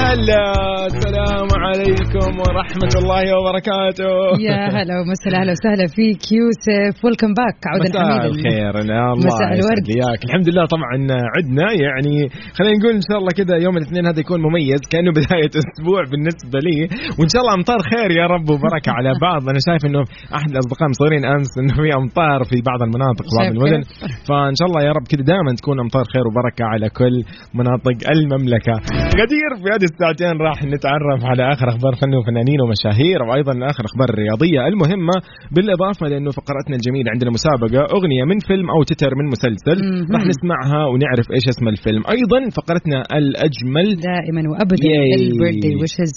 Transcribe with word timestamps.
هلا 0.00 0.44
السلام 0.92 1.48
عليكم 1.66 2.30
ورحمة 2.44 2.92
الله 3.00 3.24
وبركاته. 3.38 4.12
يا 4.48 4.58
هلا 4.76 4.94
ومسهلا 5.00 5.36
أهلا 5.40 5.52
وسهلا 5.56 5.86
فيك 5.96 6.22
يوسف. 6.38 6.94
welcome 7.04 7.30
back 7.38 7.58
عودا 7.70 7.88
مساء 7.88 8.26
الخير 8.32 8.72
الله 8.82 9.04
مساء 9.28 9.50
الورد. 9.58 9.84
لياك. 9.92 10.20
الحمد 10.28 10.46
لله 10.50 10.64
طبعا 10.74 10.94
عدنا 11.34 11.66
يعني 11.86 12.14
خلينا 12.58 12.76
نقول 12.78 12.94
إن 13.00 13.04
شاء 13.08 13.18
الله 13.20 13.32
كذا 13.40 13.54
يوم 13.66 13.74
الاثنين 13.80 14.04
هذا 14.10 14.20
يكون 14.24 14.40
مميز 14.46 14.82
كأنه 14.92 15.10
بداية 15.18 15.52
أسبوع 15.62 16.00
بالنسبة 16.10 16.58
لي. 16.66 16.78
وإن 17.18 17.28
شاء 17.32 17.40
الله 17.42 17.54
أمطار 17.60 17.80
خير 17.92 18.10
يا 18.20 18.26
رب 18.34 18.46
وبركة 18.54 18.90
على 18.98 19.10
بعض. 19.26 19.42
أنا 19.52 19.60
شايف 19.68 19.82
إنه 19.88 20.02
أحد 20.38 20.48
الأصدقاء 20.54 20.86
مصورين 20.92 21.22
أمس 21.34 21.50
إنه 21.60 21.74
في 21.84 21.90
أمطار 22.00 22.38
في 22.50 22.56
بعض 22.70 22.80
المناطق 22.86 23.26
وبعض 23.30 23.48
المدن؟ 23.54 23.82
فإن 24.28 24.54
شاء 24.58 24.66
الله 24.68 24.80
يا 24.88 24.92
رب 24.98 25.06
كذا 25.12 25.24
دائما 25.32 25.50
تكون 25.60 25.76
أمطار 25.84 26.04
خير 26.14 26.24
وبركة 26.28 26.64
على 26.72 26.86
كل 26.98 27.14
مناطق 27.58 27.96
المملكة. 28.16 28.74
غدير 29.22 29.50
في 29.62 29.68
هذه 29.74 29.83
الساعتين 29.90 30.34
راح 30.46 30.58
نتعرف 30.74 31.20
على 31.30 31.52
آخر 31.52 31.66
أخبار 31.68 31.92
فن 32.00 32.14
وفنانين 32.14 32.60
ومشاهير 32.64 33.22
وأيضا 33.22 33.52
آخر 33.70 33.82
أخبار 33.90 34.08
الرياضيه 34.14 34.60
المهمة 34.70 35.16
بالإضافة 35.54 36.06
لأنه 36.06 36.30
فقرتنا 36.38 36.74
الجميلة 36.78 37.08
عندنا 37.14 37.30
مسابقة 37.38 37.80
أغنية 37.96 38.24
من 38.30 38.38
فيلم 38.48 38.66
أو 38.74 38.82
تتر 38.82 39.12
من 39.18 39.26
مسلسل. 39.34 39.78
راح 40.14 40.22
نسمعها 40.32 40.80
ونعرف 40.90 41.26
إيش 41.36 41.44
اسم 41.52 41.68
الفيلم 41.68 42.02
أيضا 42.16 42.40
فقرتنا 42.56 42.98
الأجمل 43.20 43.88
دائما 44.10 44.42
وابدا. 44.50 44.76
البيرثدي 45.20 45.72
ويشز 45.80 46.14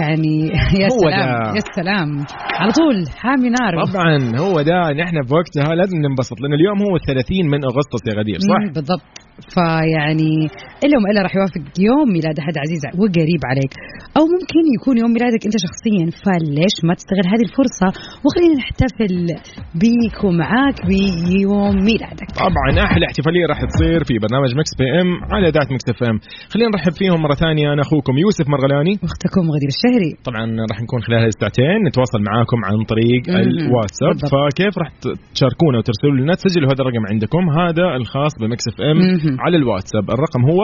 يعني 0.00 0.34
يا 0.82 0.88
هو 0.94 0.98
سلام 1.08 1.42
ده. 1.42 1.56
يا 1.58 1.62
سلام 1.78 2.10
على 2.60 2.72
طول 2.80 2.96
حامي 3.20 3.48
نار 3.58 3.72
طبعا 3.92 4.16
هو 4.44 4.62
ده 4.70 4.78
نحن 5.02 5.16
في 5.26 5.34
وقتها 5.34 5.74
لازم 5.74 5.98
ننبسط 6.06 6.40
لأن 6.40 6.52
اليوم 6.52 6.78
هو 6.86 6.98
30 6.98 7.46
من 7.52 7.60
أغسطس 7.70 8.02
يا 8.08 8.14
غدير 8.20 8.38
صح؟ 8.38 8.62
بالضبط 8.74 9.27
فيعني 9.54 10.34
إلا 10.84 10.94
وما 10.96 11.08
إلا 11.10 11.20
راح 11.26 11.32
يوافق 11.36 11.64
يوم 11.88 12.06
ميلاد 12.16 12.36
أحد 12.42 12.54
عزيز 12.62 12.82
وقريب 13.00 13.42
عليك. 13.50 13.72
أو 14.18 14.24
ممكن 14.34 14.64
يكون 14.76 14.94
يوم 15.02 15.10
ميلادك 15.16 15.42
أنت 15.48 15.56
شخصيا 15.66 16.04
فليش 16.24 16.76
ما 16.86 16.94
تستغل 16.98 17.26
هذه 17.32 17.44
الفرصة؟ 17.48 17.88
وخلينا 18.24 18.54
نحتفل 18.62 19.14
بيك 19.82 20.18
ومعاك 20.24 20.78
بيوم 20.90 21.74
ميلادك. 21.88 22.28
طبعا 22.46 22.68
أحلى 22.86 23.04
احتفالية 23.08 23.46
راح 23.52 23.58
تصير 23.72 24.00
في 24.08 24.14
برنامج 24.24 24.50
Mix 24.60 24.72
PM 24.78 25.10
على 25.32 25.46
ذات 25.56 25.68
Mix 25.74 25.86
FM. 25.92 26.18
خلينا 26.52 26.70
نرحب 26.74 26.94
فيهم 27.00 27.18
مرة 27.24 27.34
ثانية 27.44 27.66
أنا 27.72 27.82
أخوكم 27.86 28.14
يوسف 28.24 28.46
مرغلاني. 28.54 28.94
وأختكم 29.02 29.44
غدير 29.54 29.70
الشهري. 29.76 30.12
طبعا 30.28 30.44
راح 30.70 30.78
نكون 30.84 31.00
خلال 31.06 31.20
هذه 31.24 31.32
الساعتين 31.36 31.78
نتواصل 31.88 32.20
معاكم 32.28 32.58
عن 32.68 32.76
طريق. 32.92 33.22
الواتساب. 33.42 34.16
فكيف 34.32 34.74
راح 34.82 34.88
تشاركونا 35.34 35.76
وترسلوا 35.78 36.16
لنا 36.20 36.34
تسجلوا 36.34 36.68
هذا 36.72 36.80
الرقم 36.82 37.04
عندكم 37.12 37.42
هذا 37.60 37.86
الخاص 38.00 38.32
ب 38.40 38.64
Mix 38.70 38.80
FM. 38.80 38.98
على 39.40 39.56
الواتساب. 39.56 40.04
الرقم 40.10 40.42
هو 40.50 40.60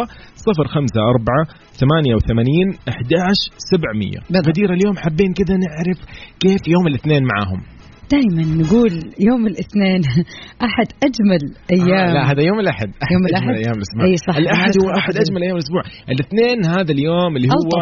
054 0.49 1.45
88 1.81 2.79
11 2.89 3.53
700 3.59 4.11
بالضبط. 4.31 4.49
غدير 4.49 4.69
اليوم 4.73 4.97
حابين 4.97 5.33
كذا 5.39 5.57
نعرف 5.65 5.99
كيف 6.41 6.63
يوم 6.69 6.87
الاثنين 6.87 7.23
معاهم 7.33 7.61
دائما 8.13 8.43
نقول 8.63 8.93
يوم 9.29 9.43
الاثنين 9.47 10.01
أحد 10.69 10.89
أجمل 11.09 11.43
أيام 11.77 12.09
آه 12.09 12.15
لا 12.17 12.23
هذا 12.31 12.43
يوم 12.43 12.59
الأحد 12.61 12.89
يوم 13.13 13.23
أجمل 13.27 13.31
الأحد؟ 13.31 13.57
أيام 13.65 13.77
الأسبوع 13.81 14.05
أي 14.07 14.17
صح، 14.17 14.37
الأحد 14.37 14.73
هو 14.83 14.89
أحد. 14.99 15.13
أجمل 15.23 15.43
أيام 15.43 15.57
الأسبوع 15.59 15.83
الاثنين 16.13 16.59
هذا 16.77 16.93
اليوم 16.97 17.37
اللي 17.37 17.49
هو. 17.49 17.73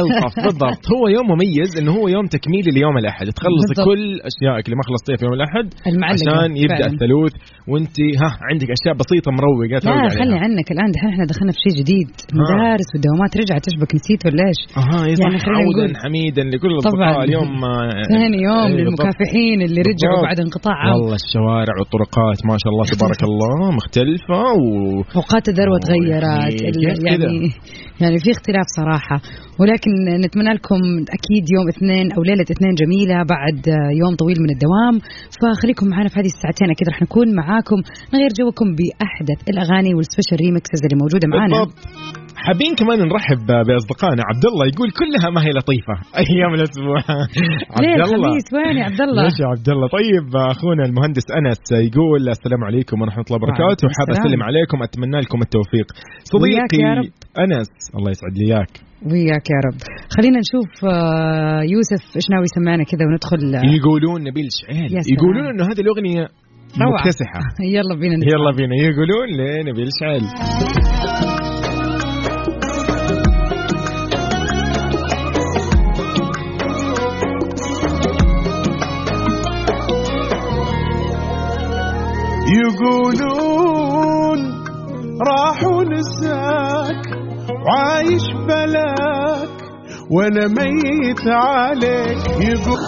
الطف 0.00 0.34
بالضبط 0.46 0.82
هو 0.94 1.02
يوم 1.16 1.26
مميز 1.32 1.70
إنه 1.78 1.92
هو 1.98 2.08
يوم 2.08 2.26
تكميلي 2.26 2.70
ليوم 2.78 2.98
الأحد 2.98 3.26
تخلصي 3.38 3.68
بالضبط. 3.68 3.86
كل 3.88 4.02
أشيائك 4.30 4.64
اللي 4.66 4.76
ما 4.80 4.84
خلصتيها 4.88 5.16
في 5.18 5.24
يوم 5.26 5.34
الأحد 5.38 5.66
عشان 6.12 6.50
يبدأ 6.62 6.84
فعلاً. 6.84 6.92
الثلوث 6.92 7.34
وأنت 7.70 7.96
ها 8.22 8.30
عندك 8.50 8.68
أشياء 8.76 8.94
بسيطة 9.02 9.30
مروقة 9.38 9.78
لا. 9.84 10.08
خلي 10.20 10.36
عنك 10.44 10.68
الآن 10.74 10.90
دحين 10.94 11.10
إحنا 11.14 11.24
دخلنا 11.32 11.52
في 11.56 11.60
شيء 11.66 11.74
جديد 11.80 12.08
المدارس 12.32 12.88
والدوامات 12.92 13.32
رجعت 13.42 13.62
تشبك 13.68 13.90
نسيت 13.98 14.20
ولا 14.26 14.44
إيش؟ 14.50 14.60
أها 14.80 15.00
يعني 15.22 15.36
عودا 15.58 15.86
حميدا 16.02 16.44
لكل. 16.52 16.68
الأصدقاء 16.78 17.24
اليوم 17.24 17.64
آه، 17.64 18.02
ثاني 18.14 18.38
يوم 18.48 18.70
إيه،. 18.72 18.76
للمكافحين 18.76 19.58
اللي 19.68 19.82
رجعوا. 19.90 20.22
بعد 20.28 20.38
انقطاع 20.40 20.74
عام. 20.82 20.92
والله 20.94 21.16
الشوارع 21.24 21.74
والطرقات 21.78 22.38
ما 22.50 22.56
شاء 22.62 22.70
الله 22.72 22.84
تبارك 22.94 23.20
الله 23.30 23.70
مختلفة 23.78 24.40
و 24.60 24.66
اوقات 25.18 25.44
الذروة 25.52 25.78
أوه، 25.78 25.86
تغيرت. 25.88 26.62
يعني 27.08 27.50
يعني 28.02 28.16
في 28.24 28.30
اختلاف 28.36 28.66
صراحة. 28.78 29.16
ولكن 29.60 29.90
نتمنى 30.24 30.52
لكم 30.58 30.80
أكيد 31.18 31.44
يوم 31.56 31.66
اثنين 31.74 32.06
أو 32.12 32.22
ليلة 32.22 32.46
اثنين 32.54 32.74
جميلة 32.82 33.16
بعد 33.34 33.60
يوم 34.00 34.12
طويل 34.22 34.38
من 34.44 34.50
الدوام. 34.56 34.94
فخليكم 35.40 35.86
معنا 35.92 36.08
في 36.08 36.16
هذه 36.20 36.30
الساعتين. 36.36 36.70
أكيد 36.70 36.88
راح 36.88 37.02
نكون 37.02 37.26
معاكم. 37.40 37.78
نغير 38.14 38.30
جوكم 38.40 38.68
بأحدث 38.78 39.40
الأغاني 39.52 39.92
وال 39.94 40.04
special 40.04 40.38
remixes 40.44 40.80
اللي 40.84 40.96
موجودة 41.02 41.26
معانا. 41.32 41.56
بالضبط. 41.58 41.78
حابين 42.46 42.72
كمان 42.80 42.98
نرحب 43.12 43.46
بأصدقائنا. 43.66 44.22
عبد 44.30 44.44
الله 44.50 44.64
يقول 44.72 44.88
كلها 45.00 45.28
ما 45.34 45.40
هي 45.46 45.50
لطيفة. 45.58 45.94
أيام 46.24 46.52
الأسبوع. 46.58 47.00
عبد 47.76 47.84
الله 47.84 48.04
الخميس 48.16 48.46
وين 48.54 48.76
يا 48.80 48.84
عبد 48.90 49.00
الله؟ 49.06 49.22
ليش 49.24 49.36
يا 49.42 49.48
عبد 49.54 49.68
الله 49.74 49.86
طيب 49.98 50.26
أخونا 50.54 50.82
المهندس 50.88 51.26
أنس 51.38 51.62
يقول 51.88 52.20
السلام 52.36 52.62
عليكم 52.68 52.96
ورحمة 53.02 53.24
الله 53.26 53.38
وبركاته. 53.40 53.84
وحاب. 53.88 54.08
أسلم 54.10 54.42
عليكم 54.48 54.76
أتمنى 54.86 55.18
لكم 55.24 55.38
التوفيق. 55.46 55.88
صديقي 56.32 56.78
يا 56.86 56.92
رب. 56.98 57.10
أنس 57.44 57.70
الله 57.96 58.10
يسعد 58.14 58.34
لي 58.38 58.44
إياك. 58.48 58.72
وياك 59.10 59.46
يا 59.54 59.60
رب. 59.66 59.78
خلينا 60.16 60.38
نشوف 60.44 60.70
آه، 60.84 61.62
يوسف 61.74 62.02
إيش 62.16 62.26
ناوي 62.32 62.46
يسمعنا 62.50 62.84
كذا 62.90 63.04
وندخل 63.08 63.42
آه، 63.54 63.74
يقولون 63.78 64.18
نبيل 64.28 64.48
شعيل. 64.60 64.90
يقولون 65.14 65.44
إنه 65.52 65.64
هذه 65.70 65.80
الأغنية 65.86 66.24
روعة. 66.84 67.00
مكتسحة. 67.00 67.40
يلا 67.76 67.94
بينا 68.00 68.14
نسمع. 68.18 68.30
يلا 68.34 68.50
بينا. 68.58 68.74
يقولون 68.88 69.26
لنبيل 69.38 69.88
شعيل. 70.00 70.24
يقولون 82.80 84.40
راح 85.28 85.62
ونساك 85.64 87.02
وعايش 87.66 88.22
بلاك 88.46 89.48
وأنا 90.10 90.46
ميت 90.46 91.20
عليك. 91.28 92.26
يقول 92.48 92.78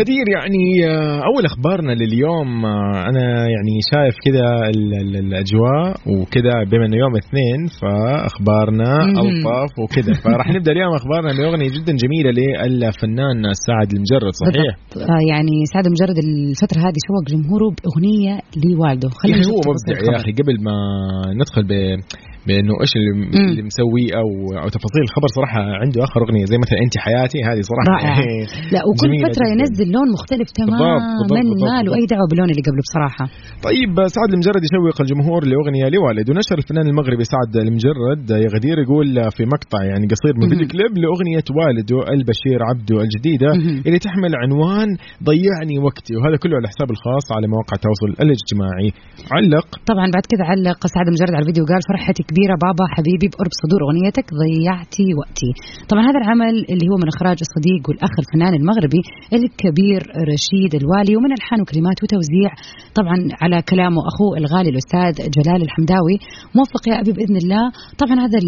غدير 0.00 0.24
يعني 0.36 0.64
آه، 0.90 1.20
أول 1.28 1.42
أخبارنا 1.50 1.92
لليوم 1.92 2.64
آه، 2.64 3.04
أنا 3.10 3.24
يعني 3.54 3.74
شايف 3.92 4.14
كذا 4.26 4.46
ال- 4.72 4.94
ال- 5.02 5.16
الأجواء 5.26 5.86
وكذا 6.06 6.54
بما 6.70 6.84
إنه 6.86 6.96
يوم 6.96 7.14
اثنين 7.22 7.60
فأخبارنا 7.80 8.90
مهم. 9.06 9.18
ألطاف 9.26 9.70
وكذا 9.82 10.12
فراح 10.24 10.48
نبدأ 10.56 10.72
اليوم 10.72 10.94
أخبارنا 10.94 11.30
بأغنية 11.38 11.68
جدا 11.76 11.92
جميلة 12.02 12.30
للفنان 12.66 13.38
سعد 13.66 13.88
المجرد 13.96 14.32
صحيح؟ 14.44 14.72
آه 14.96 15.22
يعني 15.30 15.56
سعد 15.72 15.84
مجرد 15.94 16.16
الفترة 16.24 16.78
هذه 16.86 16.98
شوق 17.08 17.24
جمهوره 17.34 17.68
بأغنية 17.76 18.34
لوالده 18.64 19.08
خلينا 19.08 19.38
نشوف 19.38 19.52
هو 19.66 19.72
مبدع 19.72 20.12
يا. 20.12 20.16
أخي 20.20 20.32
قبل 20.32 20.56
ما 20.66 20.76
ندخل 21.40 21.62
ب 21.70 21.72
بأنه 22.48 22.74
إيش 22.82 22.92
اللي. 22.96 23.12
اللي 23.50 23.62
مسويه 23.70 24.10
أو 24.20 24.28
أو 24.62 24.68
تفاصيل 24.76 25.02
الخبر 25.08 25.28
صراحة 25.36 25.60
عنده 25.82 25.98
آخر 26.06 26.18
أغنية 26.24 26.46
زي 26.52 26.58
مثلا 26.64 26.78
أنت 26.84 26.94
حياتي 27.06 27.38
هذه 27.48 27.62
صراحة 27.70 27.86
رائعة. 27.94 28.18
لا 28.74 28.80
وكل 28.88 29.12
فترة 29.26 29.46
جداً. 29.46 29.54
ينزل 29.54 29.88
لون 29.96 30.08
مختلف 30.16 30.48
تماما 30.58 30.92
ما 31.66 31.76
له. 31.84 31.90
أي 31.98 32.04
دعوة 32.12 32.26
باللون 32.30 32.48
اللي 32.52 32.64
قبله 32.68 32.82
بصراحة 32.88 33.24
طيب 33.68 33.92
سعد 34.16 34.30
المجرد 34.36 34.62
يشوق 34.66 34.98
الجمهور 35.04 35.40
لأغنية 35.50 35.86
لوالد 35.94 36.26
ونشر 36.30 36.56
الفنان 36.62 36.86
المغربي 36.92 37.24
سعد 37.34 37.52
المجرد 37.66 38.24
يا 38.44 38.48
غدير 38.56 38.76
يقول 38.84 39.08
في 39.36 39.42
مقطع 39.54 39.80
يعني 39.90 40.04
قصير 40.12 40.34
من. 40.38 40.48
فيديو 40.50 40.68
كليب 40.72 40.92
لأغنية 41.02 41.48
والده 41.56 41.98
البشير 42.14 42.58
عبده 42.68 42.96
الجديدة. 43.06 43.50
اللي 43.86 43.98
تحمل 44.06 44.32
عنوان 44.42 44.88
ضيعني 45.28 45.76
وقتي 45.86 46.12
وهذا 46.16 46.36
كله 46.42 46.54
على 46.58 46.68
حساب 46.72 46.88
الخاص 46.94 47.26
على 47.36 47.46
مواقع 47.54 47.74
التواصل 47.78 48.10
الاجتماعي 48.24 48.88
علق 49.36 49.68
طبعا 49.92 50.06
بعد 50.14 50.24
كذا 50.32 50.44
علق 50.52 50.80
سعد 50.94 51.06
مجرد 51.14 51.32
على 51.36 51.42
الفيديو 51.44 51.64
قال 51.70 51.80
فرحتي 51.88 52.22
كبيرة 52.38 52.56
بابا 52.66 52.84
حبيبي 52.96 53.26
بقرب 53.32 53.52
صدور 53.62 53.80
أغنيتك 53.86 54.26
ضيعتي 54.42 55.08
وقتي. 55.20 55.50
طبعا 55.90 56.02
هذا 56.08 56.18
العمل 56.22 56.54
اللي 56.72 56.86
هو 56.90 56.96
من 57.02 57.08
إخراج 57.14 57.38
الصديق 57.46 57.82
والأخ 57.88 58.14
الفنان 58.22 58.52
المغربي 58.60 59.02
الكبير 59.38 60.00
رشيد 60.32 60.72
الوالي 60.80 61.12
ومن 61.16 61.30
ألحان 61.36 61.60
وكلمات 61.60 61.98
وتوزيع. 62.02 62.50
طبعا 62.98 63.16
على 63.42 63.58
كلامه 63.70 64.00
اخوه 64.10 64.32
الغالي 64.40 64.70
الأستاذ 64.74 65.14
جلال 65.36 65.60
الحمداوي. 65.66 66.16
موفق 66.56 66.82
يا 66.90 66.96
أبي 67.02 67.12
بإذن 67.16 67.36
الله. 67.42 67.64
طبعا 68.02 68.16
هذا 68.24 68.38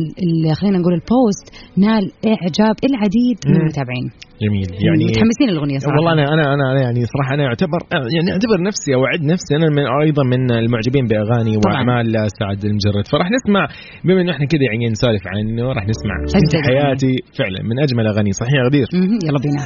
خلينا 0.59 0.79
نقول 0.81 0.95
البوست 1.01 1.47
نال 1.85 2.05
إعجاب 2.33 2.77
العديد 2.89 3.39
من 3.49 3.57
المتابعين. 3.61 4.09
جميل. 4.45 4.69
يعني 4.87 5.05
متحمسين 5.11 5.47
للأغنية 5.51 5.79
صراحة. 5.79 5.97
والله 5.97 6.13
أنا 6.13 6.25
أنا 6.35 6.45
أنا 6.55 6.81
يعني 6.85 7.01
صراحة 7.13 7.35
أنا 7.35 7.45
اعتبر 7.51 7.81
يعني 8.17 8.29
أعتبر 8.35 8.59
نفسي 8.69 8.91
أو 8.97 9.01
أعد 9.09 9.23
نفسي 9.33 9.53
أنا 9.59 9.69
من 9.77 9.85
أيضا 10.05 10.25
من 10.33 10.43
المعجبين 10.63 11.05
بأغاني 11.11 11.55
وأعمال 11.61 12.07
سعد 12.39 12.61
المجرد. 12.71 13.05
فراح 13.13 13.29
نسمع 13.37 13.63
بما 14.05 14.21
إنه 14.21 14.33
إحنا 14.33 14.47
كذا 14.47 14.61
يعني 14.73 14.87
نسولف 14.89 15.23
عنه 15.27 15.63
راح 15.73 15.85
نسمع 15.87 16.15
إنت 16.41 16.67
حياتي 16.67 17.15
فعلا 17.39 17.63
من 17.63 17.79
أجمل 17.83 18.07
أغاني 18.07 18.33
صحيح 18.33 18.53
يا 18.55 18.65
غدير 18.65 18.87
يلا 19.25 19.39
بينا 19.45 19.63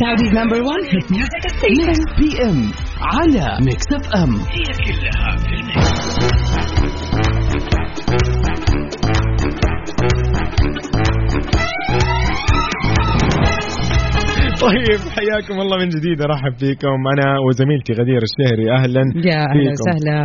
Saudi's 0.00 0.32
number 0.40 0.60
one 0.72 0.82
hit 0.92 1.06
music 1.10 1.44
station. 1.56 1.98
PM 2.18 2.58
على 3.00 3.46
Mix 3.66 3.86
FM 3.92 4.32
هي 4.34 4.64
كلها 4.84 5.36
في 5.36 5.48
ال 5.54 5.64
mix. 5.64 6.02
طيب 14.68 15.00
حياكم 15.18 15.56
الله 15.64 15.76
من 15.82 15.88
جديد. 15.96 16.18
أرحب 16.28 16.54
فيكم 16.62 16.98
أنا 17.12 17.28
وزميلتي 17.46 17.92
غدير 18.00 18.20
الشهري. 18.28 18.66
أهلا 18.78 19.02
يا 19.28 19.38
أهلا 19.50 19.70
وسهلا. 19.74 20.18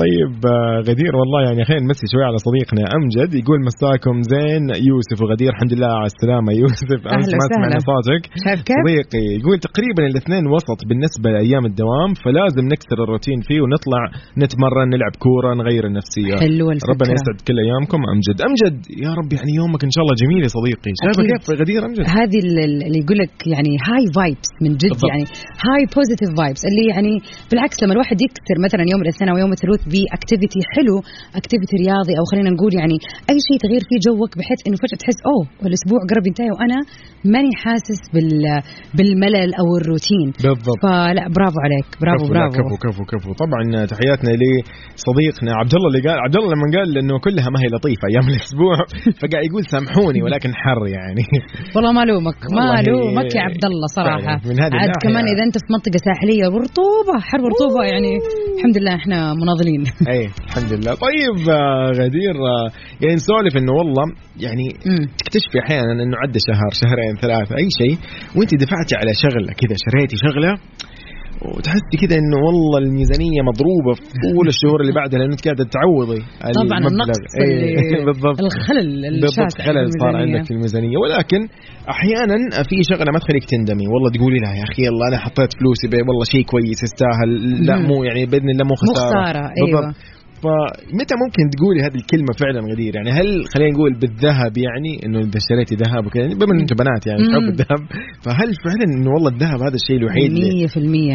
طيب 0.00 0.34
آه، 0.54 0.78
غدير 0.88 1.12
والله 1.20 1.40
يعني 1.48 1.60
خلينا 1.68 1.84
نمسي 1.86 2.06
شوي 2.12 2.24
على 2.30 2.38
صديقنا 2.46 2.84
أمجد. 2.96 3.30
يقول 3.40 3.58
مساكم 3.70 4.16
زين. 4.34 4.64
يوسف 4.90 5.16
وغدير 5.22 5.50
الحمد 5.54 5.72
لله 5.76 5.92
على 6.00 6.08
السلامة. 6.12 6.50
يوسف 6.62 7.00
أمس 7.14 7.28
ما 7.40 7.44
سمعنا 7.54 7.78
صوتك؟ 7.90 8.22
صديقي 8.84 9.26
يقول 9.40 9.56
تقريبا 9.68 10.02
الاثنين 10.10 10.44
وسط 10.54 10.80
بالنسبة 10.88 11.28
لأيام 11.34 11.64
الدوام 11.70 12.10
فلازم 12.24 12.64
نكسر 12.72 12.98
الروتين 13.04 13.38
فيه 13.48 13.58
ونطلع 13.64 14.02
نتمرن 14.42 14.86
نلعب 14.94 15.14
كورة 15.24 15.50
نغير 15.60 15.84
النفسية. 15.90 16.34
حلوة 16.44 16.70
الفكرة. 16.76 16.92
ربنا 16.92 17.10
يسعد 17.16 17.38
كل 17.48 17.56
أيامكم. 17.66 18.00
أمجد 18.12 18.36
أمجد 18.48 18.76
يا 19.04 19.12
رب 19.18 19.30
يعني 19.36 19.52
يومك 19.60 19.82
إن 19.88 19.92
شاء 19.94 20.02
الله 20.04 20.14
جميل 20.22 20.42
يا 20.46 20.52
صديقي. 20.58 20.90
شايفة 21.02 21.22
كيف 21.30 21.44
غدير 21.62 21.80
أمجد؟ 21.86 22.04
هذه 22.18 22.38
اللي 22.44 22.98
يقول 23.02 23.18
لك 23.22 23.34
يعني 23.54 23.72
high 23.88 24.04
vibes 24.16 24.50
من 24.64 24.72
جد 24.80 24.92
بالضبط. 24.92 25.10
يعني 25.10 25.24
high 25.66 25.82
positive 25.94 26.30
vibes 26.38 26.62
اللي 26.68 26.84
يعني 26.92 27.14
بالعكس 27.50 27.76
لما 27.82 27.92
الواحد 27.96 28.16
يكسر 28.26 28.56
مثلا 28.66 28.84
يوم 28.92 29.00
الاثنين 29.04 29.28
أو 29.32 29.36
يوم 29.42 29.52
الثلاث 29.56 29.82
ب 29.92 30.00
activity 30.00 30.60
حلو 30.74 30.96
activity 31.40 31.74
رياضي 31.84 32.14
أو 32.18 32.24
خلينا 32.30 32.50
نقول 32.56 32.72
يعني 32.80 32.96
أي 33.30 33.38
شيء 33.48 33.58
تغير 33.64 33.82
فيه 33.88 33.98
جوك 34.06 34.32
بحيث 34.38 34.60
إنه 34.66 34.76
فجأة 34.82 34.98
تحس 35.02 35.18
أوه 35.30 35.44
الأسبوع 35.68 36.00
قرب 36.10 36.24
ينتهي 36.28 36.50
وأنا 36.56 36.78
ماني 37.32 37.52
حاسس 37.62 38.00
بال 38.14 38.32
بالملل 38.96 39.50
أو 39.60 39.66
الروتين. 39.78 40.28
بالضبط. 40.44 40.80
فلا 40.84 41.24
برافو 41.36 41.58
عليك 41.66 41.88
برافو 42.02 42.24
كفو 42.24 42.32
برافو. 42.34 42.56
كفو 42.58 42.76
كفو 42.84 43.02
كفو. 43.12 43.30
طبعا 43.44 43.62
تحياتنا 43.92 44.30
لصديقنا 44.40 45.50
عبد 45.60 45.72
الله 45.76 45.88
اللي 45.90 46.02
قال 46.06 46.18
عبد 46.26 46.36
الله 46.36 46.50
لما 46.54 46.66
قال 46.76 46.88
إنه 47.02 47.14
كلها 47.26 47.48
ما 47.54 47.58
هي 47.62 47.68
لطيفة 47.74 48.04
أيام 48.10 48.26
الأسبوع 48.32 48.76
فقاعد 49.20 49.44
يقول 49.48 49.64
سامحوني 49.74 50.20
ولكن 50.22 50.50
حر 50.62 50.82
يعني. 50.96 51.24
والله 51.74 51.92
ما 51.98 52.04
لومك 52.10 52.38
ما 52.58 52.82
لومك 52.88 53.34
يا 53.38 53.42
عبد 53.48 53.64
الله 53.64 53.73
صراحة. 53.96 54.40
من 54.48 54.56
هذه 54.62 54.74
عاد 54.74 54.90
كمان 55.02 55.24
إذا 55.32 55.42
أنت 55.46 55.56
في 55.58 55.68
منطقة 55.76 55.98
ساحلية 56.08 56.46
ورطوبة 56.54 57.14
حر 57.28 57.40
ورطوبة 57.44 57.82
يعني 57.92 58.12
الحمد 58.56 58.78
لله 58.78 58.94
إحنا 58.94 59.34
مناضلين. 59.34 59.82
أي 60.12 60.28
الحمد 60.48 60.72
لله. 60.72 60.92
طيب 61.08 61.36
آه، 61.50 61.90
غدير 61.90 62.34
آه، 62.52 62.68
يعني 63.00 63.14
نسولف 63.14 63.56
إنه 63.56 63.72
والله 63.78 64.04
يعني. 64.40 64.68
تكتشفي 65.18 65.58
أحيانا 65.64 66.02
إنه 66.02 66.16
عدى 66.22 66.38
شهر 66.48 66.70
شهرين 66.80 67.14
ثلاثة 67.22 67.56
أي 67.56 67.68
شيء 67.80 67.96
وانت 68.36 68.54
دفعتي 68.54 68.94
على 69.00 69.12
شغلة 69.24 69.52
كذا 69.60 69.76
شريتي 69.84 70.16
شغلة 70.26 70.52
وتحسي 71.42 71.96
كذا 72.02 72.16
إنه 72.22 72.38
والله 72.46 72.78
الميزانية 72.78 73.40
مضروبة 73.50 73.92
في 73.98 74.04
طول 74.24 74.46
الشهور 74.54 74.80
اللي 74.80 74.92
بعدها 74.92 75.18
لأنه 75.18 75.32
انت 75.32 75.44
قاعدة 75.46 75.64
تعوضي 75.76 76.20
طبعا 76.60 76.78
النقص 76.92 77.20
إيه 77.40 78.04
بالضبط. 78.08 78.38
الخلل 78.40 79.20
بالضبط 79.20 79.56
خلل 79.66 79.86
صار 80.00 80.16
عندك 80.16 80.44
في 80.44 80.54
الميزانية. 80.56 80.96
ولكن 81.02 81.40
أحيانا 81.94 82.36
في 82.68 82.76
شغلة 82.90 83.10
ما 83.12 83.18
تخليك 83.18 83.44
تندمي. 83.44 83.86
والله 83.92 84.10
تقولي 84.16 84.38
لها 84.44 84.54
يا 84.60 84.64
أخي 84.68 84.82
الله 84.92 85.08
أنا 85.08 85.18
حطيت 85.18 85.50
فلوسي 85.58 85.86
والله 86.08 86.24
شيء 86.34 86.44
كويس 86.52 86.80
يستاهل. 86.86 87.30
لا. 87.66 87.76
مو 87.88 88.04
يعني 88.04 88.26
بإذن 88.26 88.50
الله 88.50 88.64
مو 88.64 88.74
مو 88.74 88.76
خسارة 88.82 89.06
خساره 89.06 89.44
أيوه 89.60 89.94
فمتى 90.44 91.14
ممكن 91.24 91.42
تقولي 91.54 91.80
هذه 91.86 91.98
الكلمة 92.02 92.32
فعلا 92.42 92.60
غدير؟ 92.72 92.92
يعني 92.98 93.10
هل 93.18 93.28
خلينا 93.52 93.70
نقول 93.74 93.92
بالذهب 94.00 94.52
يعني 94.66 94.92
إنه 95.04 95.18
إذا 95.26 95.38
اشتريتي 95.42 95.74
ذهب 95.84 96.02
وكذا 96.06 96.26
بما 96.40 96.52
إن 96.54 96.60
أنتم 96.64 96.76
بنات 96.82 97.02
يعني 97.08 97.20
تحب. 97.30 97.46
الذهب 97.54 97.80
فهل 98.24 98.48
فعلا 98.66 98.84
إنه 98.96 99.10
والله 99.14 99.30
الذهب 99.34 99.58
هذا 99.66 99.76
الشيء 99.80 99.96
الوحيد 100.02 100.30
اللي 100.32 100.68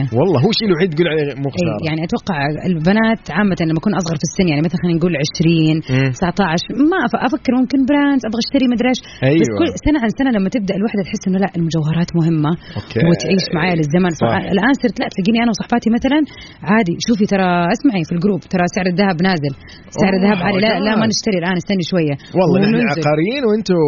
100% 0.09 0.17
والله 0.17 0.39
هو 0.45 0.49
الشيء 0.55 0.67
الوحيد 0.71 0.89
تقول 0.93 1.07
عليه 1.11 1.25
مو 1.43 1.47
إيه 1.49 1.55
خسارة. 1.55 1.79
يعني 1.87 2.01
أتوقع 2.07 2.37
البنات 2.71 3.21
عامة 3.37 3.59
لما 3.69 3.79
أكون 3.81 3.93
أصغر 4.01 4.15
في 4.21 4.25
السن 4.29 4.47
يعني 4.51 4.61
مثلا 4.67 4.77
خلينا 4.81 4.97
نقول 4.99 5.13
20 5.23 5.75
مم. 5.93 6.09
19 6.11 6.89
ما 6.91 6.99
أفكر 7.27 7.51
ممكن 7.59 7.79
brands 7.89 8.23
أبغى 8.29 8.41
أشتري 8.45 8.65
مدري 8.73 8.89
إيش. 8.93 9.01
أيوه. 9.29 9.41
بس 9.41 9.51
كل 9.59 9.69
سنة 9.87 9.97
عن 10.03 10.09
سنة 10.19 10.29
لما 10.37 10.49
تبدأ 10.55 10.73
الوحدة 10.79 11.01
تحس 11.07 11.21
إنه 11.27 11.37
لا 11.43 11.49
المجوهرات 11.59 12.09
مهمة. 12.19 12.51
okay. 12.77 12.99
وتعيش 13.09 13.45
معايا 13.55 13.75
للزمن 13.79 14.11
صح. 14.23 14.33
الآن 14.55 14.73
صرت 14.81 14.97
لا 15.01 15.07
تلاقيني 15.13 15.39
أنا 15.43 15.51
وصحباتي 15.53 15.89
مثلا 15.97 16.19
عادي 16.69 16.95
شوفي 17.07 17.25
ترى 17.33 17.49
اسمعي 17.75 18.03
في 18.07 18.13
الجروب 18.15 18.39
ترى 18.53 18.65
سعر 18.75 18.87
الذهب 18.93 19.15
نازل 19.29 19.53
سعر 19.99 20.13
الذهب 20.19 20.39
عالي 20.45 20.59
لا 20.65 20.71
لا 20.87 20.93
ما. 20.99 21.05
نشتري 21.11 21.37
الآن 21.41 21.55
استني 21.61 21.85
شوية 21.91 22.15
والله 22.37 22.57
نحن. 22.61 22.87
عقاريين 22.93 23.43
وأنتم 23.47 23.79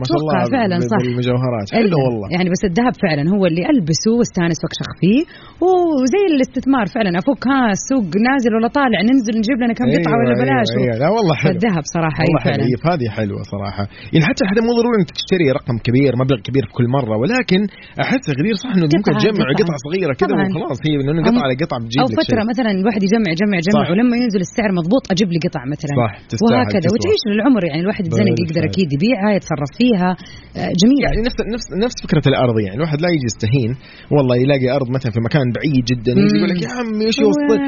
ما 0.00 0.06
شاء 0.10 0.18
الله 0.20 0.38
فعلاً 0.56 0.76
صح. 0.92 1.00
بالمجوهرات 1.04 1.66
حلو. 1.78 1.96
والله 2.04 2.26
يعني 2.36 2.48
بس 2.54 2.62
الذهب 2.70 2.94
فعلا 3.04 3.24
هو 3.34 3.42
اللي 3.50 3.62
ألبسه 3.72 4.10
واستأنس 4.18 4.58
واشخ 4.64 4.88
فيه 5.00 5.20
وزي 5.66 6.22
الاستثمار 6.34 6.86
فعلا 6.94 7.10
افك 7.20 7.42
ها 7.50 7.60
السوق 7.78 8.08
نازل 8.28 8.52
ولا 8.56 8.68
طالع 8.78 8.98
ننزل 9.10 9.34
نجيب 9.40 9.58
لنا 9.62 9.74
كم 9.78 9.86
قطعة 9.94 10.14
أيوة، 10.14 10.28
ولا 10.28 10.34
بلاش 10.42 10.68
أيوة, 10.72 10.84
أيوة. 10.84 10.96
لا 11.02 11.08
والله 11.16 11.34
حلو 11.42 11.50
فالذهب 11.52 11.84
صراحة 11.96 12.20
اي 12.24 12.28
والله 12.28 12.42
فعلا 12.48 12.62
إيه، 12.68 12.76
فهذه 12.84 13.06
حلوة 13.18 13.40
صراحة 13.54 13.84
يعني 14.12 14.24
حتى 14.28 14.42
حتى 14.50 14.60
مو 14.66 14.70
ضروري 14.78 14.96
إنك 15.00 15.10
تشتري 15.18 15.46
رقم 15.58 15.76
كبير 15.86 16.12
مبلغ 16.22 16.38
كبير 16.48 16.64
في 16.68 16.72
كل 16.78 16.86
مرة 16.98 17.14
ولكن 17.22 17.60
أحس 18.04 18.24
غير 18.42 18.54
صح 18.62 18.70
إنه 18.76 18.86
ممكن 18.96 19.12
تجمع. 19.18 19.44
قطعة 19.60 19.78
صغيرة 19.86 20.12
كذا. 20.20 20.34
وخلاص 20.38 20.78
هي 20.86 20.94
لأنه 21.06 21.22
قطعة 21.28 21.42
على 21.46 21.54
قطعه 21.62 21.78
بتجيب 21.82 22.00
أو 22.02 22.08
فترة. 22.20 22.42
مثلا 22.52 22.70
الواحد 22.80 23.00
يجمع 23.06 23.28
يجمع 23.34 23.56
يجمع. 23.62 23.84
ولما 23.92 24.16
ينزل 24.22 24.40
السعر 24.48 24.57
مضبوط 24.78 25.04
أجيب 25.14 25.28
لي 25.34 25.38
قطع 25.46 25.62
مثلا. 25.74 25.94
صح 26.02 26.12
تستاهل 26.32 26.54
وهكذا. 26.58 26.86
وتعيش 26.94 27.22
للعمر 27.30 27.62
يعني 27.70 27.80
الواحد 27.86 28.04
يتزنق. 28.06 28.38
يقدر 28.44 28.62
أكيد 28.70 28.88
يبيعها 28.96 29.30
يتصرف 29.38 29.70
فيها 29.80 30.10
آه، 30.58 30.72
جميل. 30.82 31.00
يعني 31.06 31.18
نفس 31.28 31.38
نفس 31.54 31.66
نفس 31.84 31.96
فكرة 32.06 32.24
الأرض 32.32 32.56
يعني 32.66 32.76
الواحد 32.80 32.98
لا 33.04 33.08
يجي 33.14 33.26
يستهين. 33.30 33.70
والله 34.14 34.34
يلاقي 34.44 34.68
أرض 34.78 34.88
مثلا 34.96 35.10
في 35.16 35.20
مكان 35.28 35.46
بعيد 35.56 35.84
جدا 35.92 36.12
يقول 36.36 36.48
لك 36.52 36.60
يا 36.66 36.70
عمي 36.78 37.04
إيش 37.10 37.18
وين؟ 37.26 37.60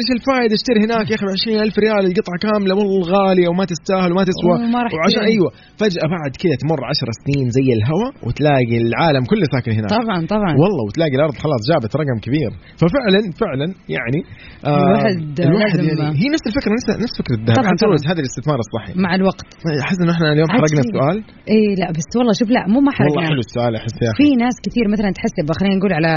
إيش 0.00 0.08
الفائده 0.18 0.54
اشتري 0.60 0.78
هناك 0.86 1.06
يا 1.10 1.16
أخي 1.18 1.26
ب 1.26 1.32
20000 1.38 1.74
ريال 1.84 2.02
القطعة 2.10 2.36
كاملة 2.44 2.72
والله 2.78 3.00
غالية 3.14 3.48
وما 3.52 3.64
تستاهل 3.72 4.10
وما 4.12 4.24
تسوى. 4.30 4.54
وعشان. 4.96 5.22
أيوه. 5.32 5.50
فجأة 5.80 6.06
بعد 6.16 6.32
كذا 6.42 6.54
تمر 6.62 6.80
10 6.92 7.10
سنين 7.22 7.46
زي 7.58 7.66
الهواء 7.78 8.12
وتلاقي 8.26 8.76
العالم 8.86 9.22
كله 9.30 9.44
ساكن 9.54 9.72
هناك. 9.78 9.90
طبعا 10.00 10.18
طبعا. 10.34 10.52
والله 10.62 10.82
وتلاقي 10.88 11.14
الأرض 11.18 11.34
خلاص 11.44 11.60
جابت 11.70 11.92
رقم 12.02 12.18
كبير. 12.26 12.50
ففعلا 12.80 13.20
فعلا 13.42 13.66
يعني 13.96 14.18
الواحد 14.66 15.40
الواحد 15.50 15.78
لازم- 15.80 16.02
يعني 16.02 16.16
هي 16.22 16.28
نفس 16.36 16.44
الفكرة 16.50 16.70
نفس 16.76 16.86
نفس 17.04 17.14
فكرة 17.20 17.36
الذهب 17.40 17.56
طبعاً، 17.60 17.74
طبعاً. 17.82 18.10
هذا 18.12 18.20
الاستثمار 18.24 18.58
الصحي 18.64 18.92
مع 19.04 19.10
الوقت. 19.18 19.48
أحس 19.86 19.98
انه 20.02 20.12
إحنا 20.16 20.26
اليوم 20.34 20.48
حرقنا. 20.54 20.82
السؤال. 20.86 21.16
اي 21.54 21.62
لا 21.80 21.88
بس 21.96 22.08
والله 22.18 22.32
شوف 22.40 22.48
لا 22.56 22.62
مو 22.72 22.78
ما 22.86 22.90
والله 22.92 22.98
حرقنا 22.98 23.28
حلو 23.32 23.42
السؤال 23.48 23.72
أحس 23.80 23.94
يا 24.06 24.10
في 24.20 24.28
ناس 24.44 24.56
كثير 24.66 24.84
مثلا 24.94 25.10
تحسب 25.18 25.46
خلينا 25.58 25.74
نقول 25.78 25.92
على 25.98 26.12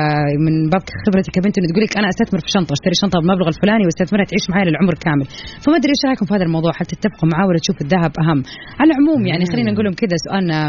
من 0.46 0.54
باب 0.74 0.84
خبرتي 1.06 1.30
كبنت 1.36 1.56
انه 1.58 1.68
تقول 1.72 1.84
لك 1.86 1.94
أنا 2.00 2.08
أستثمر 2.14 2.40
في 2.46 2.50
شنطة 2.56 2.72
أشتري 2.78 2.96
شنطة 3.04 3.18
بالمبلغ 3.20 3.48
الفلاني 3.54 3.84
وأستثمرها 3.88 4.26
تعيش 4.32 4.46
معي 4.52 4.64
للعمر 4.68 4.96
كامل. 5.06 5.26
فما 5.64 5.76
أدري 5.80 5.92
إيش 5.96 6.02
رأيكم 6.08 6.26
في 6.28 6.34
هذا 6.38 6.46
الموضوع؟ 6.50 6.72
هل 6.80 6.86
تتفقوا 6.94 7.28
معاه 7.34 7.46
ولا 7.50 7.60
تشوف 7.64 7.78
الذهب 7.86 8.12
أهم؟ 8.24 8.40
على 8.80 8.90
العموم 8.92 9.22
يعني 9.32 9.44
خلينا 9.52 9.70
نقول 9.74 9.86
لهم 9.86 9.98
كذا 10.04 10.16
سؤالنا 10.26 10.60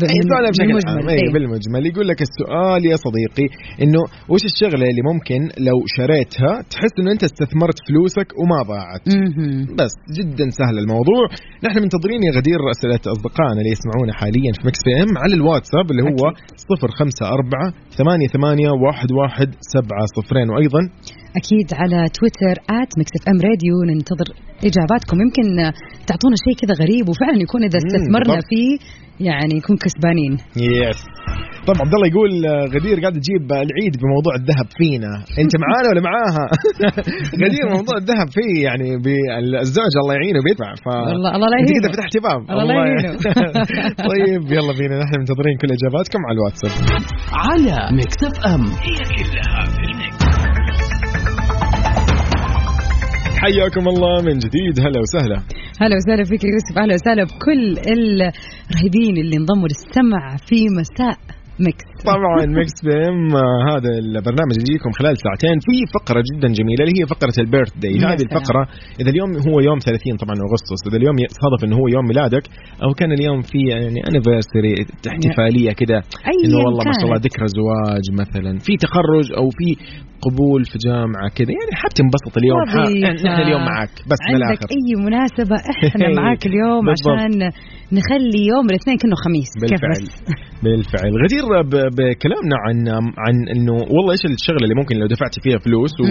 بشكل 0.00 0.66
بالمجمل. 0.68 1.00
عام 1.00 1.08
اي 1.08 1.18
إيه. 1.20 1.32
بالمجمل. 1.34 1.82
يقول 1.90 2.06
لك 2.10 2.20
السؤال 2.28 2.80
يا 2.92 2.96
صديقي 3.06 3.46
إنه 3.82 4.00
وش 4.32 4.44
الشغلة 4.50 4.84
اللي 4.90 5.04
ممكن 5.10 5.40
لو 5.68 5.76
شريتها 5.96 6.52
تحس 6.72 6.94
إنه 7.00 7.10
أنت 7.14 7.22
استثمرت 7.30 7.78
فلوسك 7.86 8.28
وما 8.40 8.58
ضاعت. 8.72 9.04
بس 9.78 9.94
جدا 10.18 10.46
سهل 10.58 10.76
الموضوع. 10.82 11.22
نحن 11.66 11.78
منتظرين 11.84 12.20
يا 12.28 12.32
غدير 12.38 12.58
اسئله 12.74 13.02
أصدقائنا 13.14 13.58
اللي 13.60 13.72
يسمعونا 13.76 14.12
حاليا 14.20 14.52
في 14.58 14.62
Mix 14.68 14.80
PM 14.86 15.12
على 15.22 15.34
الواتساب 15.38 15.86
اللي 15.90 16.02
هو 16.02 16.22
054 16.70 17.72
88 17.98 18.66
11 18.90 19.50
7 19.60 20.06
صفرين. 20.16 20.48
وأيضا 20.50 20.82
أكيد 21.40 21.68
على 21.80 21.98
تويتر 22.16 22.56
@Mix 22.98 23.22
FM 23.28 23.38
Radio 23.48 23.74
ننتظر 23.88 24.28
إجاباتكم. 24.68 25.16
يمكن 25.24 25.46
تعطونا 26.08 26.36
شيء 26.44 26.54
كذا 26.62 26.74
غريب 26.82 27.08
وفعلا 27.08 27.38
يكون 27.42 27.60
إذا 27.68 27.78
استثمرنا. 27.78 28.40
فيه 28.50 28.78
يعني 29.28 29.54
يكون 29.60 29.76
كسبانين. 29.76 30.32
yes 30.56 31.00
طيب 31.66 31.76
عبد 31.84 31.94
الله 31.94 32.08
يقول 32.12 32.32
آه، 32.46 32.64
غدير 32.76 32.96
قاعد 33.00 33.14
تجيب 33.20 33.44
العيد 33.52 33.94
بموضوع 34.00 34.34
الذهب 34.40 34.68
فينا. 34.78 35.12
أنت 35.42 35.52
معانا 35.62 35.88
ولا 35.90 36.02
معاها؟ 36.08 36.44
غدير 37.44 37.64
موضوع 37.76 37.96
الذهب 38.02 38.28
فيه 38.36 38.54
يعني 38.68 38.86
الزوج 39.64 39.94
الله 40.02 40.14
يعينه 40.18 40.40
بيدفع 40.46 40.70
ف 40.84 40.86
والله 40.86 41.30
الله 41.36 41.48
لا 41.52 41.56
أنت 41.60 41.70
يهينه. 41.70 41.80
كده 41.80 41.88
فتحتي 41.92 42.18
باب 42.26 42.40
الله 42.50 42.64
لا 42.64 42.74
يهينه. 42.74 43.12
طيب 44.10 44.42
يلا 44.56 44.72
بينا 44.78 44.94
نحن 45.04 45.14
منتظرين 45.22 45.56
كل 45.62 45.68
إجاباتكم 45.78 46.20
على 46.26 46.36
الواتساب. 46.38 46.72
على 47.46 47.76
ميكس 47.96 48.18
إف 48.28 48.36
إم. 48.54 48.64
هي 48.86 48.98
كلها 49.16 49.83
حياكم 53.44 53.88
الله 53.88 54.22
من 54.22 54.38
جديد. 54.38 54.80
هلا 54.80 55.00
وسهلا. 55.00 55.38
هلا 55.80 55.96
وسهلا 55.96 56.24
فيك 56.24 56.44
يوسف. 56.44 56.78
أهلا 56.78 56.94
وسهلا 56.94 57.24
بكل 57.24 57.64
الرهيبين 57.70 59.16
اللي 59.16 59.36
انضموا 59.36 59.68
للسمع 59.68 60.36
في 60.36 60.56
مساء 60.80 61.18
ميكس. 61.60 61.93
طبعا 62.12 62.46
ميكس 62.58 62.76
بي 62.86 63.09
إم 63.09 63.20
هذا 63.70 63.90
البرنامج 64.04 64.54
اللي 64.58 64.70
يجيكم 64.70 64.90
خلال 64.98 65.14
ساعتين 65.24 65.56
في 65.66 65.74
فقرة 65.96 66.20
جدا 66.28 66.48
جميلة 66.58 66.82
اللي 66.84 66.94
هي 67.00 67.06
فقرة 67.14 67.36
ال 67.44 67.72
birthday 67.82 67.94
هذه. 67.98 68.22
الفقرة 68.26 68.62
إذا 69.00 69.10
اليوم 69.10 69.30
هو 69.48 69.56
يوم 69.68 69.78
30 69.78 70.16
طبعا 70.22 70.36
أغسطس 70.46 70.80
إذا 70.88 70.96
اليوم 71.00 71.16
صادف 71.42 71.60
إنه 71.64 71.76
هو 71.80 71.86
يوم 71.96 72.04
ميلادك 72.12 72.44
أو 72.84 72.90
كان 72.98 73.10
اليوم 73.12 73.40
في 73.50 73.58
يعني 73.72 74.00
anniversary 74.08 74.72
احتفالية 75.10 75.74
أياً 76.30 76.44
إنه 76.44 76.58
والله 76.64 76.82
ما 76.90 76.94
شاء 76.98 77.06
الله. 77.06 77.18
ذكرى 77.26 77.46
زواج 77.58 78.06
مثلا 78.22 78.52
في 78.64 78.72
تخرج 78.84 79.26
أو 79.38 79.46
في 79.58 79.68
قبول 80.24 80.64
في 80.64 80.78
جامعة 80.86 81.28
كذا 81.36 81.50
يعني 81.58 81.72
حاب 81.80 81.90
تنبسط 82.00 82.34
اليوم. 82.40 82.58
نحن 83.24 83.40
اليوم 83.46 83.62
معك 83.70 83.94
بس 84.10 84.20
عندك 84.28 84.62
أي 84.76 84.88
مناسبة 85.06 85.56
إحنا 85.86 86.06
معاك 86.18 86.46
اليوم. 86.46 86.82
عشان 86.90 87.32
نخلي 87.98 88.40
يوم 88.52 88.64
الاثنين 88.70 88.96
كأنه 89.00 89.16
خميس 89.24 89.50
كيف 89.60 89.80
بالفعل 89.80 90.02
بس 90.02 90.14
بالفعل 90.62 91.12
غدير 91.24 91.44
بكلامنا 91.98 92.56
عن 92.64 92.76
عن 93.24 93.36
إنه 93.54 93.72
والله 93.72 94.12
إيش 94.12 94.24
الشغلة 94.24 94.64
اللي 94.66 94.74
ممكن 94.80 94.96
لو 94.96 95.06
دفعتي 95.06 95.40
فيها 95.44 95.58
فلوس 95.58 95.92
و... 96.00 96.04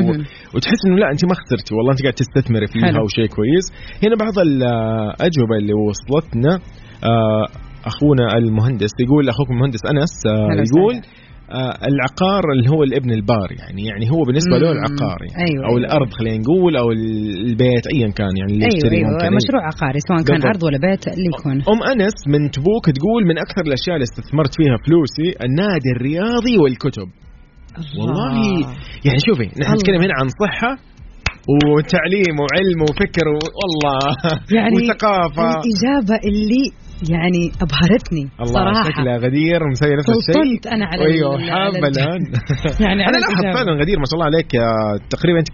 وتحس 0.53 0.81
إنه 0.87 0.95
لا 1.01 1.11
انت 1.11 1.25
ما 1.25 1.35
خسرتي 1.41 1.75
والله 1.75 1.91
انت 1.91 2.01
قاعد 2.01 2.13
تستثمري 2.13 2.67
فيها 2.67 2.87
حلو. 2.91 3.03
وشيء 3.03 3.27
كويس 3.37 3.65
هنا 4.03 4.15
بعض 4.23 4.35
الأجوبة 4.47 5.55
اللي 5.61 5.73
وصلتنا 5.73 6.53
آه، 7.03 7.45
أخونا 7.85 8.27
المهندس 8.37 8.93
يقول 8.99 9.29
أخوكم 9.29 9.53
المهندس 9.53 9.79
أنس 9.91 10.13
آه، 10.27 10.31
يقول 10.31 10.95
وسهلا. 10.95 11.22
آه، 11.53 11.73
العقار 11.91 12.43
اللي 12.53 12.69
هو 12.73 12.83
الابن 12.83 13.11
البار 13.11 13.49
يعني 13.59 13.81
يعني 13.89 14.05
هو 14.13 14.21
بالنسبة 14.27 14.57
له. 14.57 14.71
العقار 14.71 15.19
يعني 15.27 15.37
أيوة، 15.47 15.63
أو 15.65 15.69
أيوة. 15.69 15.79
الأرض 15.83 16.09
خلينا 16.17 16.37
نقول 16.43 16.71
أو 16.81 16.87
البيت 17.49 17.85
ايا 17.95 18.09
كان 18.19 18.33
يعني 18.39 18.53
اللي 18.53 18.67
يشتري 18.67 18.97
أيوه 18.97 19.09
ممكن 19.11 19.29
مشروع 19.39 19.61
عقاري 19.71 19.99
سواء 20.07 20.21
كان 20.27 20.35
بالضبط. 20.35 20.51
أرض 20.53 20.63
ولا 20.63 20.79
بيت 20.87 21.03
اللي 21.07 21.29
يكون 21.33 21.57
أم 21.73 21.79
أنس 21.91 22.17
من 22.33 22.41
تبوك 22.55 22.85
تقول 22.97 23.21
من 23.29 23.37
أكثر 23.45 23.61
الأشياء 23.69 23.95
اللي 23.97 24.07
استثمرت 24.11 24.53
فيها 24.57 24.75
فلوسي 24.85 25.27
النادي 25.45 25.89
الرياضي 25.95 26.55
والكتب 26.63 27.07
والله 27.99 28.33
يعني 29.05 29.19
شوفي 29.27 29.45
نحن 29.59 29.61
الله. 29.61 29.73
نتكلم 29.75 30.01
هنا 30.05 30.15
عن 30.19 30.27
صحة 30.43 30.71
وتعليم 31.51 32.35
وعلم 32.43 32.79
وفكر 32.87 33.27
والله 33.59 33.99
يعني 34.57 34.75
وثقافة 34.75 35.47
الإجابة 35.59 36.15
اللي 36.29 36.63
يعني 37.15 37.43
أبهرتني 37.65 38.23
الله 38.41 38.53
صراحة. 38.59 38.83
شكلها 38.89 39.17
غدير 39.25 39.59
مسوي 39.71 39.93
نفس 39.99 40.09
الشيء. 40.09 40.33
سلطنت 40.33 40.63
أنا 40.75 40.85
على 40.85 41.01
أيوه 41.05 41.37
حابة 41.51 41.87
الآن. 41.93 42.21
يعني 42.85 43.01
أنا 43.09 43.17
الإجابة. 43.21 43.53
فعلا 43.57 43.71
غدير 43.81 43.97
ما 44.01 44.05
شاء 44.09 44.15
الله 44.17 44.25
عليك. 44.31 44.51
تقريبا 45.15 45.39
أنت 45.39 45.49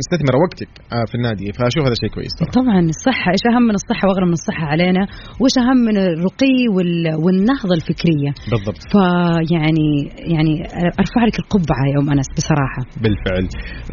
مستثمره 0.00 0.36
وقتك 0.44 0.70
آه، 0.94 1.04
في 1.10 1.14
النادي 1.18 1.46
فأشوف 1.58 1.82
هذا 1.86 1.96
شيء 2.02 2.10
كويس 2.14 2.32
صراحة. 2.38 2.52
طبعا 2.60 2.80
الصحة 2.96 3.28
إيش 3.34 3.44
أهم 3.52 3.64
من 3.70 3.74
الصحة 3.80 4.04
واغلى 4.08 4.26
من 4.30 4.36
الصحة 4.40 4.64
علينا؟ 4.72 5.02
وإيش 5.40 5.56
أهم 5.64 5.78
من 5.88 5.96
الرقي 6.06 6.58
وال... 6.74 6.94
والنهضة 7.24 7.74
الفكرية؟ 7.80 8.30
بالضبط. 8.52 8.80
فيعني 8.94 9.90
يعني 10.34 10.54
أرفع 11.02 11.20
لك 11.28 11.36
القبعة 11.42 11.82
يا 11.92 11.96
أم 12.02 12.08
أنس 12.14 12.28
بصراحة. 12.38 12.82
بالفعل. 13.02 13.44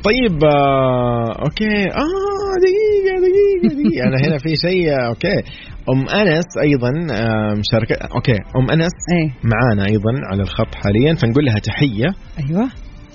طيب 0.10 0.36
آه، 0.44 1.30
أوكي. 1.46 1.78
آه 2.04 2.54
دقيقة 2.66 3.16
دقيقة 3.26 3.70
دقيقة. 3.80 4.04
أنا 4.08 4.18
هنا 4.28 4.38
في 4.44 4.52
شيء 4.66 4.84
آه، 4.94 5.08
أوكي. 5.12 5.38
أم 5.94 6.00
أنس 6.22 6.50
أيضا 6.62 6.92
مشاركه 7.62 7.96
أوكي. 8.16 8.40
أم 8.58 8.72
أنس 8.72 8.96
إيه. 9.16 9.30
معانا 9.54 9.86
أيضا 9.92 10.12
على 10.32 10.42
الخط 10.42 10.76
حاليا 10.76 11.14
فنقول 11.16 11.46
لها 11.46 11.60
تحية. 11.70 12.10
أيوه. 12.40 12.70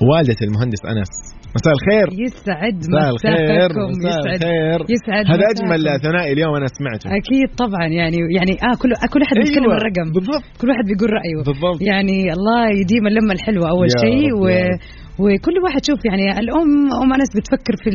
والدة 0.08 0.36
المهندس 0.42 0.82
أنس. 0.86 1.12
مساء 1.56 1.74
الخير. 1.78 2.06
يسعد 2.24 2.76
مساء 2.76 3.10
الخير 3.10 3.68
مساء 3.98 4.34
الخير. 4.34 4.78
يسعد 4.94 5.24
هذا. 5.26 5.44
أجمل 5.52 6.00
ثنائي 6.02 6.32
اليوم 6.32 6.54
أنا 6.54 6.66
سمعته. 6.66 7.06
أكيد 7.20 7.48
طبعا 7.58 7.86
يعني 7.86 8.16
يعني 8.36 8.52
آه 8.52 8.76
كل 8.82 8.90
كل 9.12 9.22
احد 9.22 9.36
بيتكلم 9.36 9.64
أيوة، 9.64 9.76
الرقم. 9.76 10.12
بالضبط. 10.14 10.44
كل 10.60 10.68
واحد 10.68 10.84
بيقول 10.90 11.10
رأيه. 11.18 11.36
بالضبط. 11.36 11.82
يعني 11.90 12.18
الله 12.32 12.62
يديم 12.80 13.06
اللمة 13.06 13.32
الحلوة 13.32 13.70
أول 13.70 13.88
شيء 14.04 14.34
و... 14.42 14.44
وكل 15.22 15.56
واحد 15.64 15.82
شوف 15.88 16.00
يعني 16.08 16.24
الأم 16.42 16.72
أم 17.02 17.10
أنس 17.16 17.30
بتفكر 17.36 17.74
في 17.82 17.90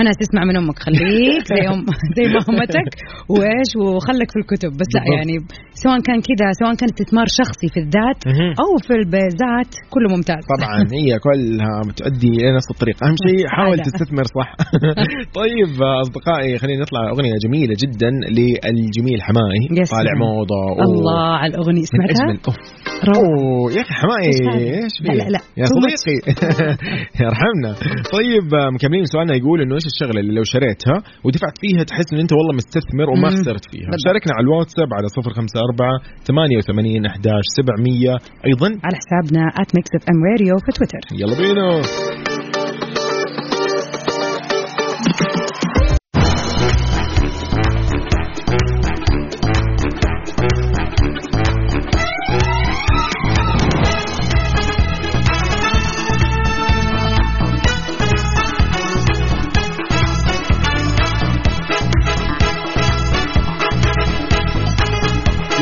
أنس 0.00 0.16
اسمع 0.24 0.42
من 0.48 0.56
أمك 0.56 0.78
خليك 0.86 1.44
زي 1.52 1.62
ام 1.72 1.80
زي 2.16 2.24
مامتك 2.34 2.90
وإيش 3.34 3.70
وخلك 3.82 4.28
في 4.34 4.38
الكتب 4.42 4.70
بس 4.80 4.90
لا. 4.94 5.02
يعني 5.16 5.34
سواء 5.82 5.98
كان 6.08 6.18
كذا 6.28 6.46
سواء 6.60 6.74
كان 6.80 6.88
استثمار 6.92 7.26
شخصي 7.40 7.68
في 7.74 7.80
الذات. 7.84 8.20
أو 8.62 8.70
في 8.86 8.92
البيزات 9.00 9.70
كله 9.94 10.08
ممتاز 10.14 10.42
طبعا 10.54 10.78
هي 10.98 11.10
كلها 11.26 11.74
بتؤدي 11.88 12.32
إلى 12.40 12.50
نفس 12.58 12.68
الطريق 12.74 12.96
أهم 13.04 13.16
شيء 13.26 13.42
حاول. 13.56 13.78
تستثمر 13.88 14.24
صح 14.38 14.48
طيب 15.40 15.72
أصدقائي 16.02 16.58
خلينا 16.62 16.80
نطلع 16.84 17.02
أغنية 17.14 17.36
جميلة 17.44 17.74
جدا 17.82 18.10
للجميل 18.36 19.18
حماي 19.28 19.60
طالع. 19.94 20.14
موضة 20.26 20.60
الله 20.86 21.26
على 21.40 21.50
الأغنية 21.54 21.86
سمعتها؟ 21.92 22.26
أوه 23.16 23.72
يا 23.76 23.80
أخي 23.84 23.94
حماي؟ 24.02 24.26
إيش 24.28 24.94
لا،؟ 25.02 25.12
لا، 25.12 25.28
لا. 25.34 25.40
يا. 25.56 25.64
صديقي 25.74 26.16
يرحمنا. 27.24 27.70
طيب 28.16 28.46
آه، 28.60 28.70
مكملين 28.74 29.04
سؤالنا 29.04 29.34
يقول 29.34 29.58
إنه 29.62 29.74
إيش 29.74 29.86
الشغلة 29.92 30.20
اللي 30.20 30.34
لو 30.38 30.44
شريتها 30.54 30.96
ودفعت 31.24 31.56
فيها 31.62 31.82
تحس 31.90 32.08
إن 32.12 32.18
أنت 32.18 32.32
والله 32.32 32.54
مستثمر 32.60 33.08
وما. 33.10 33.28
خسرت 33.30 33.64
فيها. 33.70 33.90
شاركنا 34.06 34.32
على 34.36 34.44
الواتساب 34.46 34.88
على 34.98 35.06
054 35.16 35.88
88 36.24 37.06
11 37.06 37.40
700 37.56 38.18
أيضا 38.48 38.68
على 38.86 38.96
حسابنا 39.02 39.42
@mix 39.76 39.86
of 39.96 40.02
ام 40.10 40.18
راديو 40.30 40.54
في 40.64 40.70
تويتر. 40.78 41.02
يلا 41.20 41.36
بينا. 41.40 42.33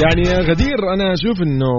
يعني 0.05 0.23
يا 0.29 0.39
غدير 0.51 0.79
أنا 0.95 1.13
أشوف 1.13 1.43
إنه 1.43 1.73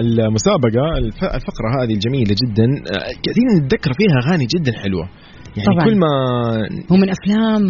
المسابقة 0.00 0.84
الف- 0.98 1.34
الفقرة 1.38 1.68
هذه 1.82 1.94
الجميلة 1.94 2.34
جدا 2.42 2.64
آه، 2.64 2.98
قاعدين 3.24 3.46
نتذكر 3.58 3.92
فيها 3.98 4.16
أغاني 4.26 4.46
جدا 4.54 4.72
حلوة. 4.82 5.08
يعني 5.56 5.66
طبعاً. 5.68 5.84
كل 5.84 5.96
ما 5.98 6.12
هو 6.92 6.96
من 6.96 7.08
أفلام. 7.16 7.60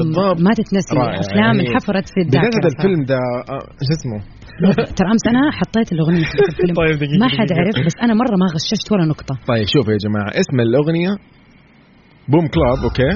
ما 0.47 0.51
تتنسي. 0.55 0.95
أفلام 0.97 1.39
يعني 1.45 1.61
انحفرت 1.69 2.07
في 2.09 2.21
بالذات 2.25 2.45
الذاكره 2.45 2.61
هذا 2.61 2.69
الفيلم 2.77 3.05
ده 3.05 3.15
آه، 3.55 3.65
شو 3.87 3.93
اسمه؟ 3.99 4.19
ترى 4.99 5.09
أمس 5.13 5.25
أنا 5.29 5.51
حطيت 5.59 5.93
الأغنية 5.93 6.25
في 6.25 6.49
الفيلم. 6.49 6.75
طيب 6.83 6.97
دقيقة، 6.99 7.19
ما 7.21 7.29
حد. 7.29 7.53
عرف 7.53 7.87
بس 7.87 7.93
أنا 8.03 8.15
مرة 8.15 8.37
ما 8.43 8.47
غششت 8.55 8.93
ولا 8.93 9.05
نقطة. 9.05 9.35
طيب 9.49 9.67
شوفوا 9.75 9.93
يا 9.93 9.99
جماعة 10.07 10.29
اسم 10.43 10.61
الأغنية؟ 10.61 11.11
بوم 12.29 12.47
كلاب 12.47 12.79
أوكي. 12.85 13.11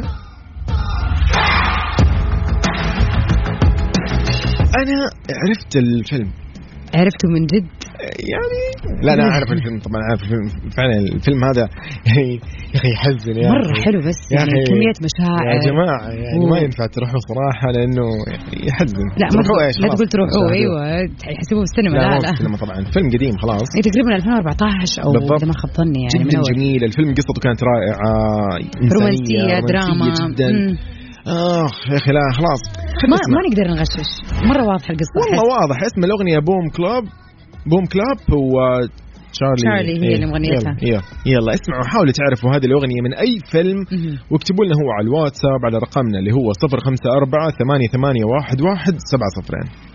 أنا 4.79 4.99
عرفت 5.43 5.77
الفيلم. 5.77 6.31
عرفته 6.95 7.29
من 7.35 7.47
جد 7.53 7.67
يعني 8.33 8.61
لا 9.07 9.17
لا 9.17 9.25
أعرف 9.25 9.53
الفيلم 9.53 9.79
طبعا 9.87 10.01
أعرف 10.09 10.23
الفيلم 10.23 10.47
فعلا 10.77 10.97
الفيلم 11.17 11.45
هذا 11.45 11.69
يعني 12.07 12.33
يا 12.75 12.77
أخي 12.81 12.89
يحزن 12.97 13.37
يا 13.43 13.49
مرة. 13.51 13.73
حلو 13.85 13.99
بس 14.09 14.21
يعني 14.37 14.51
أخي، 14.53 14.65
كمية 14.71 14.97
مشاعر 15.09 15.47
يا 15.55 15.61
جماعة 15.71 16.09
يعني 16.25 16.45
و- 16.45 16.49
ما 16.49 16.59
ينفع 16.59 16.87
تروحوا 16.87 17.21
صراحة 17.31 17.67
لأنه 17.77 18.07
يحزن 18.69 18.99
لا 19.21 19.27
ما 19.37 19.43
تقول 19.43 19.59
إيش؟ 19.67 19.77
لا. 19.81 19.89
تقول 19.95 20.09
تروحوا. 20.09 20.51
أيوه 20.53 20.81
يحسبوه 21.35 21.63
في 21.65 21.69
السينما 21.71 21.97
لا, 21.97 22.03
لا 22.03 22.19
لا, 22.25 22.31
السينما 22.31 22.57
طبعا 22.57 22.77
فيلم 22.95 23.09
قديم 23.15 23.35
خلاص 23.43 23.69
هي 23.77 23.83
تقريبا 23.89 24.11
2014 24.17 25.05
أو. 25.05 25.11
اذا 25.37 25.47
ما 25.47 25.55
خاب 25.61 25.71
ظني 25.81 26.01
يعني 26.07 26.29
جدا. 26.29 26.41
جميل 26.55 26.85
الفيلم 26.85 27.15
قصته 27.19 27.41
كانت 27.45 27.61
رائعة 27.71 28.13
رومانسية 28.95 29.61
دراما 29.71 30.07
جدا 30.21 30.49
مم. 30.53 30.77
اخ 31.29 31.75
يا 31.91 31.97
أخي 31.97 32.13
لا 32.13 32.25
خلاص 32.39 32.61
ما. 33.11 33.17
ما 33.35 33.41
نقدر 33.49 33.67
نغشش 33.75 34.11
مرة 34.51 34.65
واضحة 34.71 34.91
القصة 34.95 35.15
والله. 35.21 35.43
واضح 35.55 35.77
اسم 35.89 36.01
الأغنية 36.05 36.39
بوم 36.39 36.65
كلاب 36.77 37.05
بوم 37.71 37.85
كلاب 37.95 38.19
هو 38.37 38.53
تشارلي 39.33 39.63
تشارلي 39.63 39.95
هي 40.01 40.09
إيه، 40.09 40.15
اللي 40.15 40.27
مغنيتها. 40.27 40.77
يلا 40.83 41.03
يلا, 41.33 41.51
اسمعوا 41.59 41.85
حاولوا 41.93 42.13
تعرفوا 42.21 42.51
هذه 42.55 42.67
الأغنية 42.71 43.01
من 43.07 43.13
أي 43.25 43.33
فيلم. 43.53 43.79
واكتبوا 44.31 44.65
لنا 44.65 44.75
هو 44.81 44.89
على 44.97 45.05
الواتساب 45.07 45.61
على 45.67 45.77
رقمنا 45.87 46.19
اللي 46.21 46.33
هو 46.39 46.47
054 46.53 47.53
8811 47.59 48.99
702 49.13 49.88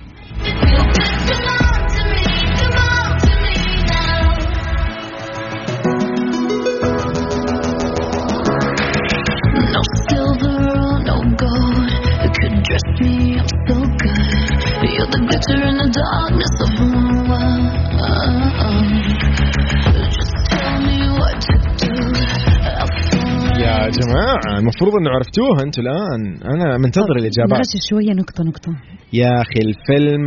جماعة 24.03 24.60
المفروض 24.60 24.93
إنه 25.00 25.10
عرفتوها 25.15 25.60
أنتم 25.65 25.81
الآن. 25.86 26.22
أنا 26.53 26.77
منتظر 26.77 27.15
الإجابات. 27.22 27.57
نغشش 27.60 27.81
شوية 27.89 28.13
نقطة 28.22 28.41
نقطة. 28.50 28.72
يا 29.13 29.31
أخي 29.43 29.60
الفيلم 29.69 30.24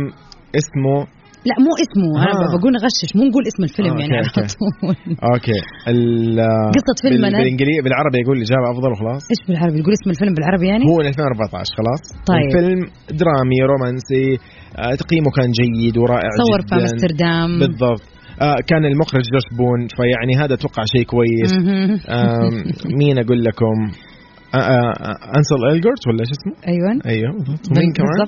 اسمه 0.59 0.97
لا 1.49 1.55
مو 1.65 1.71
اسمه. 1.85 2.09
أنا 2.23 2.45
آه. 2.47 2.57
بقول 2.57 2.71
نغشش 2.77 3.09
مو 3.15 3.21
نقول 3.29 3.43
اسم 3.51 3.61
الفيلم 3.69 3.93
آه، 3.97 4.01
يعني 4.01 4.15
على. 4.17 4.29
طول. 4.35 4.47
أوكي. 5.29 5.59
ال 5.91 6.39
قصة 6.77 6.97
فيلمنا. 7.03 7.37
بالانجليزي 7.37 7.81
بالعربي 7.85 8.17
يقول 8.23 8.35
الإجابة 8.39 8.65
أفضل 8.73 8.91
وخلاص. 8.93 9.23
إيش 9.31 9.41
بالعربي؟ 9.47 9.77
يقول 9.81 9.93
اسم 9.99 10.09
الفيلم 10.13 10.33
بالعربي 10.37 10.65
يعني؟ 10.71 10.83
هو 10.91 10.95
من 11.01 11.07
2014 11.07 11.71
خلاص. 11.79 12.01
طيب. 12.31 12.41
الفيلم 12.47 12.79
درامي 13.21 13.59
رومانسي 13.71 14.25
آه، 14.81 14.95
تقييمه 15.03 15.29
كان 15.37 15.49
جيد 15.59 15.95
ورائع 16.01 16.29
صور 16.41 16.59
في 16.61 16.67
جدا. 16.67 16.77
أمستردام. 16.81 17.49
بالضبط. 17.63 18.03
كان 18.67 18.85
المخرج 18.85 19.23
جوش 19.33 19.57
بون 19.57 19.87
فيعني 19.87 20.45
هذا 20.45 20.53
أتوقع 20.53 20.83
شيء 20.85 21.03
كويس. 21.03 21.53
مين 22.99 23.19
أقول 23.19 23.43
لكم؟ 23.43 23.91
آه 24.53 24.57
آه 24.57 24.93
آه، 24.99 25.37
أنسل 25.37 25.55
الجورت 25.71 26.07
ولا 26.07 26.23
شو 26.23 26.31
اسمه؟ 26.31 26.67
أيوه. 26.67 27.01
أيوه 27.05 27.31
ومين 27.71 27.93
كمان؟ 27.93 28.27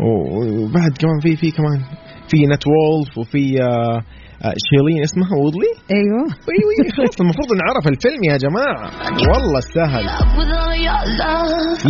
وبعد 0.00 0.92
كمان 1.00 1.20
في 1.22 1.36
في 1.36 1.50
كمان 1.50 1.80
في 2.28 2.46
نات 2.46 2.64
وولف 2.66 3.18
وفي 3.18 3.62
آه 3.62 3.66
آه 3.66 4.02
شايلين 4.68 5.02
اسمها 5.08 5.34
وودلي؟ 5.40 5.72
أيوه. 5.98 6.24
وي 6.48 6.90
خلاص 6.96 7.16
المفروض 7.24 7.48
نعرف 7.62 7.84
الفيلم 7.92 8.22
يا 8.30 8.36
جماعة. 8.44 8.84
والله 9.30 9.60
سهل. 9.76 10.04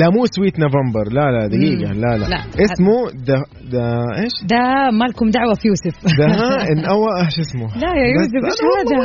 لا 0.01 0.07
مو 0.15 0.21
Sweet 0.37 0.57
November 0.63 1.07
لا 1.17 1.27
لا 1.35 1.43
دقيقة. 1.55 1.93
لا 2.03 2.13
لا, 2.21 2.27
لا. 2.33 2.41
اسمه 2.67 2.97
the 3.27 3.39
the 3.73 3.87
إيش؟ 4.23 4.35
ده 4.53 4.63
مالكم 5.01 5.27
دعوة 5.39 5.55
في 5.61 5.69
يوسف. 5.69 5.95
the 6.19 6.27
ان 6.73 6.81
أو 6.93 7.01
إيش 7.25 7.37
اسمه؟ 7.45 7.67
لا 7.83 7.91
يا 8.01 8.07
يوسف 8.17 8.43
إيش 8.49 8.61
هذا؟ 8.77 8.97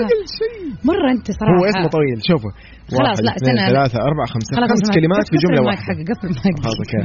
مرة 0.89 1.07
أنت 1.15 1.27
صراحة. 1.39 1.57
هو 1.59 1.65
اسمه 1.71 1.87
طويل. 1.97 2.17
شوفوا 2.29 2.51
خلاص، 2.97 3.19
لا، 3.25 3.33
استنى. 3.35 3.61
ثلاثة 3.73 3.97
أربعة 4.09 4.27
خمسة. 4.33 4.51
خلاص 4.57 4.69
خمس 4.69 4.89
كلمات 4.97 5.25
في 5.31 5.37
جملة 5.43 5.61
واحدة. 5.67 6.03
قفل 6.09 6.29
خلاص 6.63 6.77
أوكي 6.81 6.99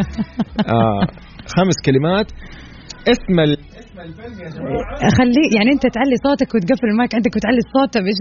آه 0.77 1.03
خمس 1.57 1.77
كلمات. 1.87 2.29
اسم 3.13 3.37
ال... 4.05 4.11
خليه 5.19 5.49
يعني 5.57 5.71
انت 5.77 5.85
تعلي 5.97 6.17
صوتك 6.27 6.51
وتقفل 6.55 6.87
المايك 6.93 7.13
عندك 7.19 7.33
وتعلي 7.37 7.61
الصوت 7.67 7.93
إيش؟ 7.97 8.19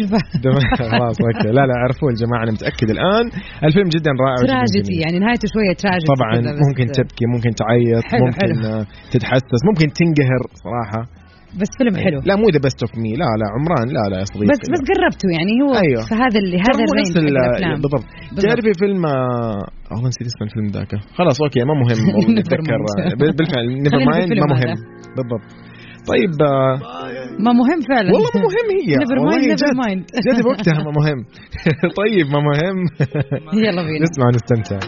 خلاص 0.93 1.17
أوكي 1.25 1.49
لا 1.57 1.63
لا 1.69 1.75
عرفوه 1.83 2.09
الجماعة 2.13 2.43
أنا 2.43 2.51
متأكد 2.51 2.89
الآن 2.95 3.25
الفيلم 3.67 3.89
جدا 3.95 4.11
رائع 4.23 4.35
تراجيدي. 4.47 4.95
يعني 5.03 5.17
نهايته 5.23 5.47
شوية 5.53 5.73
تراجيدي 5.83 6.11
طبعا 6.15 6.33
ممكن 6.67 6.85
تبكي 6.97 7.25
ممكن 7.33 7.51
تعيط 7.61 8.03
حلو، 8.11 8.25
ممكن 8.25 8.37
حلو. 8.41 8.55
آه، 8.73 8.85
تتحسس 9.13 9.61
ممكن 9.69 9.87
تنقهر 9.99 10.41
صراحة 10.65 11.01
بس 11.61 11.69
فيلم 11.77 11.95
حلو 12.05 12.19
لا 12.29 12.35
مو 12.41 12.45
The 12.53 12.59
Best 12.65 12.79
of 12.83 12.91
Me 13.03 13.11
لا 13.21 13.27
لا 13.41 13.47
عمران 13.55 13.87
لا 13.95 14.03
لا 14.11 14.17
يا 14.21 14.25
صديقي 14.31 14.49
بس 14.53 14.61
بس 14.73 14.81
قربتوا 14.89 15.29
يعني 15.37 15.53
هو 15.63 15.71
أيوه. 15.85 16.01
في 16.09 16.15
هذا 16.23 16.37
اللي 16.43 16.57
هذا 16.67 16.81
ال 16.87 16.91
range 16.91 17.11
بالضبط. 17.83 18.05
تعرفي 18.43 18.71
فيلم 18.81 19.01
آه، 19.05 19.63
والله 19.91 20.07
نسيت 20.11 20.27
اسم 20.31 20.41
الفيلم 20.47 20.67
ذاك 20.75 20.91
خلاص 21.19 21.37
أوكي 21.43 21.59
ما 21.69 21.73
مهم 21.83 21.99
نتذكر. 22.37 22.79
آه، 22.89 23.31
بالفعل 23.37 23.65
never 23.83 23.99
mind 24.09 24.33
ما 24.43 24.47
مهم. 24.55 24.75
بالضبط 25.17 25.47
طيب 26.09 26.41
آه، 26.41 26.79
ما 27.39 27.51
مهم 27.51 27.79
فعلا. 27.89 28.09
والله 28.13 28.29
ما 28.35 28.41
مهم 28.41 28.67
هي. 28.81 28.93
Mind, 28.95 29.45
never 29.45 29.55
جد. 29.55 29.75
mind. 29.83 30.01
جد 30.37 30.43
بوقتها 30.43 30.83
ما 30.83 30.91
مهم. 30.91 31.25
طيب 32.01 32.25
ما 32.33 32.39
مهم. 32.39 32.77
يلا 33.65 33.83
بينا. 33.83 34.05
نسمع 34.05 34.25
ونستمتع. 34.27 34.79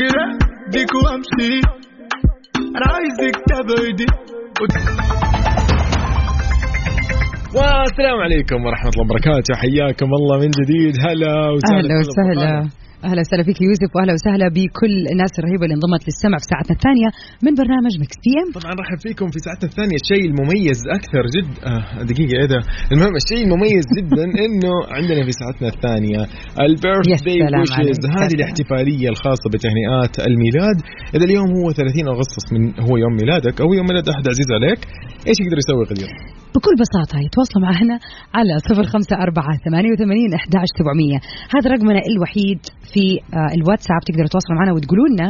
كده 0.00 0.24
ديك 0.70 0.94
وامشي 0.94 1.60
أنا 2.76 2.86
عايزك 2.94 3.36
تبعدي 3.48 4.06
والسلام 7.60 8.18
عليكم 8.26 8.58
ورحمة 8.66 8.90
الله 8.92 9.04
وبركاته 9.06 9.52
حياكم 9.62 10.10
الله 10.18 10.36
من 10.44 10.50
جديد 10.60 10.94
هلا 11.06 11.34
وسهلا 11.54 11.78
أهلا 11.78 11.94
بكل 12.00 12.10
وسهلا. 12.12 12.50
أهلا 13.08 13.20
وسهلا 13.24 13.42
فيك 13.48 13.58
يوسف 13.68 13.90
وأهلا 13.94 14.12
وسهلا 14.18 14.46
بكل 14.56 14.94
الناس 15.12 15.32
الرهيبة 15.38 15.64
اللي 15.66 15.76
انضمت 15.78 16.02
للسمع 16.08 16.36
في 16.42 16.46
ساعتنا 16.52 16.74
الثانية 16.78 17.08
من 17.44 17.52
برنامج 17.62 17.92
مكس 18.02 18.16
بي 18.24 18.32
إم 18.42 18.48
طبعا 18.58 18.72
رحب 18.82 18.98
فيكم 19.06 19.26
في 19.34 19.38
ساعتنا 19.46 19.66
الثانية 19.70 19.96
الشيء 20.02 20.24
المميز 20.30 20.80
أكثر 20.98 21.22
جد 21.34 21.52
آه 21.70 21.84
دقيقة 22.10 22.34
إيه 22.40 22.48
ده 22.54 22.60
المهم 22.92 23.14
الشيء 23.22 23.40
المميز 23.46 23.84
جدا 23.98 24.26
إنه 24.46 24.74
عندنا 24.96 25.20
في 25.26 25.32
ساعتنا 25.40 25.68
الثانية 25.74 26.20
البيرث 26.66 27.06
داي 27.26 27.38
ويشز. 27.58 28.00
هذه 28.18 28.28
سلام. 28.28 28.38
الاحتفالية 28.38 29.08
الخاصة 29.14 29.46
بتهنئات 29.54 30.14
الميلاد 30.28 30.78
إذا 31.14 31.24
اليوم 31.28 31.48
هو 31.58 31.66
30 31.72 32.08
أغسطس 32.14 32.46
من 32.54 32.62
هو 32.86 32.92
يوم 33.04 33.12
ميلادك 33.20 33.54
أو 33.62 33.68
يوم 33.78 33.86
ميلاد 33.90 34.06
أحد 34.12 34.24
عزيز 34.32 34.48
عليك 34.56 34.80
إيش 35.28 35.36
يقدر 35.42 35.58
يسوي 35.62 35.84
غدير؟ 35.90 36.10
بكل 36.54 36.74
بساطة 36.82 37.16
يتواصلوا 37.26 37.62
معنا 37.68 37.96
على 38.34 38.52
صفر 38.68 38.84
خمسة 38.92 39.16
أربعة 39.26 39.52
ثمانية 39.64 39.92
وثمانين 39.92 40.34
أحداش 40.34 40.68
سبعمية. 40.78 41.18
هذا 41.54 41.66
رقمنا 41.74 42.00
الوحيد 42.12 42.60
في 42.92 43.04
آه، 43.38 43.50
الواتساب 43.56 44.00
تقدروا 44.06 44.28
تتواصلوا 44.30 44.58
معنا 44.58 44.72
وتقولوا 44.74 45.08
لنا 45.12 45.28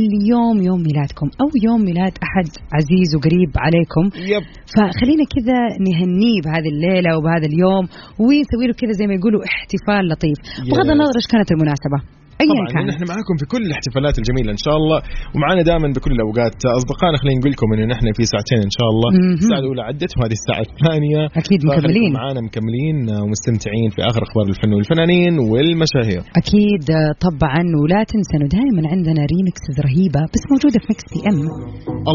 اليوم 0.00 0.56
يوم 0.68 0.80
ميلادكم 0.88 1.28
أو 1.42 1.48
يوم 1.66 1.80
ميلاد 1.88 2.14
أحد 2.26 2.48
عزيز 2.76 3.08
وقريب 3.16 3.50
عليكم. 3.66 4.04
يب. 4.32 4.44
فخلينا 4.74 5.24
كذا 5.34 5.58
نهنيه 5.88 6.38
بهذه 6.44 6.68
الليلة 6.74 7.10
وبهذا 7.16 7.46
اليوم 7.52 7.84
ونسوي 8.22 8.64
له 8.68 8.74
كذا 8.82 8.92
زي 9.00 9.06
ما 9.06 9.14
يقولوا 9.18 9.40
احتفال 9.50 10.02
لطيف. 10.10 10.38
بغض. 10.70 10.88
النظر 10.94 11.16
إيش 11.20 11.26
كانت 11.32 11.48
المناسبة. 11.54 11.98
ايا 12.40 12.48
طبعا 12.52 12.66
كان 12.74 12.84
نحن 12.92 13.02
معاكم 13.12 13.34
في 13.40 13.46
كل 13.52 13.62
الاحتفالات 13.68 14.14
الجميلة 14.20 14.50
إن 14.56 14.60
شاء 14.66 14.76
الله 14.80 14.98
ومعانا 15.34 15.62
دائما 15.70 15.88
بكل 15.96 16.12
الأوقات. 16.18 16.56
أصدقائنا 16.80 17.16
خلينا 17.20 17.38
نقول 17.40 17.52
لكم 17.54 17.68
إنه 17.74 17.84
نحن 17.94 18.06
في 18.16 18.22
ساعتين 18.32 18.60
إن 18.68 18.72
شاء 18.78 18.88
الله. 18.92 19.08
الساعة 19.40 19.60
الأولى 19.64 19.82
عدت 19.90 20.12
وهذه 20.16 20.36
الساعة 20.40 20.62
الثانية. 20.68 21.20
فخليكم 21.34 21.66
مكملين. 21.70 22.10
معانا 22.20 22.40
مكملين 22.48 22.96
ومستمتعين 23.22 23.88
في 23.94 24.00
آخر 24.10 24.20
أخبار 24.26 24.44
الفن 24.52 24.70
والفنانين 24.76 25.34
والمشاهير. 25.50 26.22
أكيد 26.40 26.86
طبعا 27.26 27.62
ولا 27.80 28.00
تنسى 28.12 28.34
إنه 28.38 28.48
دائما 28.58 28.82
عندنا 28.92 29.22
remixes 29.32 29.76
رهيبة 29.86 30.22
بس 30.32 30.42
موجودة 30.52 30.78
في 30.82 30.86
مكس 30.92 31.06
بي 31.12 31.20
ام 31.30 31.38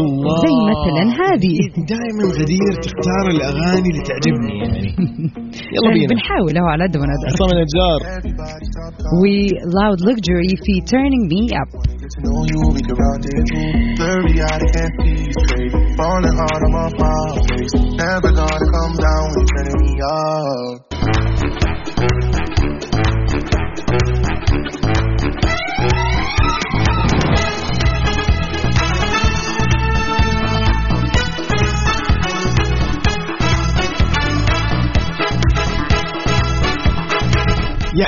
الله. 0.00 0.36
زي 0.46 0.56
مثلا 0.72 1.04
هذه. 1.22 1.56
دائما 1.94 2.24
غدير 2.40 2.72
تختار 2.86 3.24
الأغاني 3.34 3.88
اللي 3.92 4.02
تعجبني 4.10 4.54
يعني. 4.62 4.86
يلا 5.74 5.90
بينا. 5.94 6.10
بنحاول 6.12 6.52
اهو 6.58 6.68
على 6.74 6.82
قد 6.86 6.94
ما 7.00 7.06
نقدر. 7.10 7.26
عصام 7.32 7.50
النجار. 7.56 8.00
ولاود 9.20 10.00
luxury 10.12 10.56
fee 10.64 10.82
turning 10.82 11.26
me 11.26 11.48
up. 11.56 11.68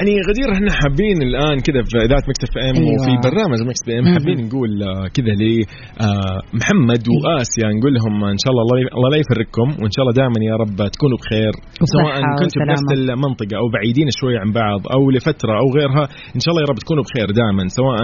يعني 0.04 0.20
غدير 0.30 0.48
إحنا 0.56 0.70
حابين 0.80 1.18
الآن 1.28 1.56
كذا 1.66 1.80
في 1.90 1.96
إذاعة 2.06 2.24
مكس 2.30 2.40
إف 2.46 2.54
إم 2.68 2.76
أيوة. 2.76 2.94
وفي 2.94 3.12
برنامج 3.28 3.58
مكس 3.68 3.82
بي 3.86 3.92
إم. 3.98 4.06
حابين 4.14 4.38
نقول 4.46 4.70
آه، 4.82 5.06
كذا 5.16 5.32
لمحمد 5.42 7.02
وآسيا 7.14 7.68
نقول 7.76 7.92
لهم 7.98 8.14
إن 8.34 8.40
شاء 8.42 8.50
الله 8.52 8.64
الله 8.96 9.08
لا 9.14 9.18
يفرقكم 9.22 9.68
وإن 9.80 9.92
شاء 9.94 10.02
الله 10.02 10.14
دائما 10.20 10.38
يا 10.50 10.56
رب 10.62 10.76
تكونوا 10.94 11.18
بخير 11.22 11.52
سواء 11.94 12.14
كنتوا 12.40 12.60
في 12.62 12.70
نفس 12.72 12.84
وسلامة. 12.88 13.12
المنطقة 13.14 13.54
أو 13.60 13.66
بعيدين 13.74 14.08
شوي 14.20 14.34
عن 14.42 14.48
بعض 14.62 14.80
أو 14.94 15.00
لفترة 15.14 15.52
أو 15.62 15.66
غيرها 15.76 16.04
إن 16.36 16.40
شاء 16.42 16.50
الله 16.52 16.62
يا 16.64 16.68
رب 16.72 16.78
تكونوا 16.84 17.04
بخير 17.08 17.26
دائما 17.40 17.62
سواء 17.78 17.98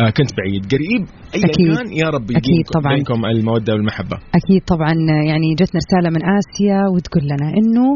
آه، 0.00 0.10
كنت 0.18 0.30
بعيد 0.38 0.62
قريب 0.72 1.02
اي 1.36 1.40
أكيد. 1.48 1.68
كان 1.76 1.88
يا 2.02 2.08
رب 2.16 2.26
يديمكم 2.38 2.74
طبعاً. 2.78 2.92
بينكم 2.94 3.18
المودة 3.32 3.70
والمحبة 3.74 4.16
أكيد 4.40 4.62
طبعا 4.72 4.92
يعني 5.30 5.48
جتنا 5.60 5.78
رسالة 5.84 6.08
من 6.16 6.22
آسيا 6.38 6.80
وتقول 6.94 7.24
لنا 7.32 7.48
إنه 7.58 7.86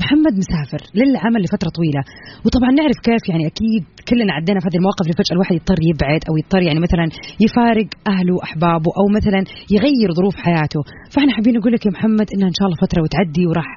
محمد 0.00 0.34
مسافر 0.42 0.80
للعمل 0.98 1.40
لفترة 1.44 1.70
طويلة 1.78 2.02
وطبعا 2.44 2.70
نعرف 2.78 2.98
كيف 3.08 3.24
يعني 3.32 3.44
أكيد 3.52 3.82
كلنا 4.08 4.32
عدينا 4.38 4.58
في 4.60 4.66
هذه 4.68 4.78
المواقف 4.80 5.04
اللي 5.04 5.16
فجأة 5.20 5.34
الواحد 5.36 5.54
يضطر 5.58 5.80
يبعد 5.90 6.22
أو 6.28 6.32
يضطر 6.40 6.62
يعني 6.68 6.80
مثلا 6.86 7.06
يفارق 7.46 7.88
أهله 8.12 8.32
وأحبابه 8.36 8.90
أو 9.00 9.06
مثلا 9.18 9.40
يغير 9.76 10.08
ظروف 10.18 10.36
حياته. 10.46 10.80
فإحنا 11.12 11.32
حابين 11.36 11.54
نقول 11.58 11.72
لك 11.76 11.82
يا 11.86 11.92
محمد 11.96 12.28
إنها 12.34 12.48
إن 12.52 12.56
شاء 12.58 12.66
الله 12.66 12.78
فترة 12.84 13.00
وتعدي 13.04 13.44
وراح 13.50 13.70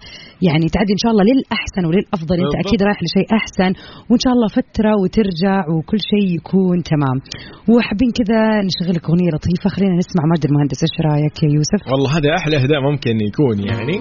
يعني 0.48 0.66
تعدي 0.76 0.92
إن 0.98 1.02
شاء 1.04 1.12
الله 1.14 1.24
للأحسن 1.30 1.84
وللأفضل. 1.88 2.38
أنت. 2.44 2.56
أكيد 2.64 2.80
رايح 2.88 3.00
لشيء 3.06 3.28
أحسن 3.40 3.72
وإن 4.10 4.22
شاء 4.24 4.34
الله 4.36 4.48
فترة 4.60 4.94
وترجع 5.02 5.58
وكل 5.74 6.02
شيء 6.12 6.28
يكون 6.38 6.78
تمام. 6.94 7.18
وحابين 7.72 8.12
كذا 8.20 8.42
نشغل 8.68 8.94
لك 8.98 9.06
أغنية 9.10 9.32
لطيفة. 9.36 9.68
خلينا 9.76 9.96
نسمع 10.02 10.24
ماجد 10.32 10.46
المهندس. 10.50 10.80
إيش 10.86 10.96
رأيك 11.10 11.38
يا 11.44 11.50
يوسف؟ 11.58 11.82
والله 11.92 12.10
هذا 12.18 12.30
أحلى 12.40 12.56
أهداء 12.62 12.80
ممكن 12.90 13.16
يكون 13.28 13.56
يعني. 13.70 13.96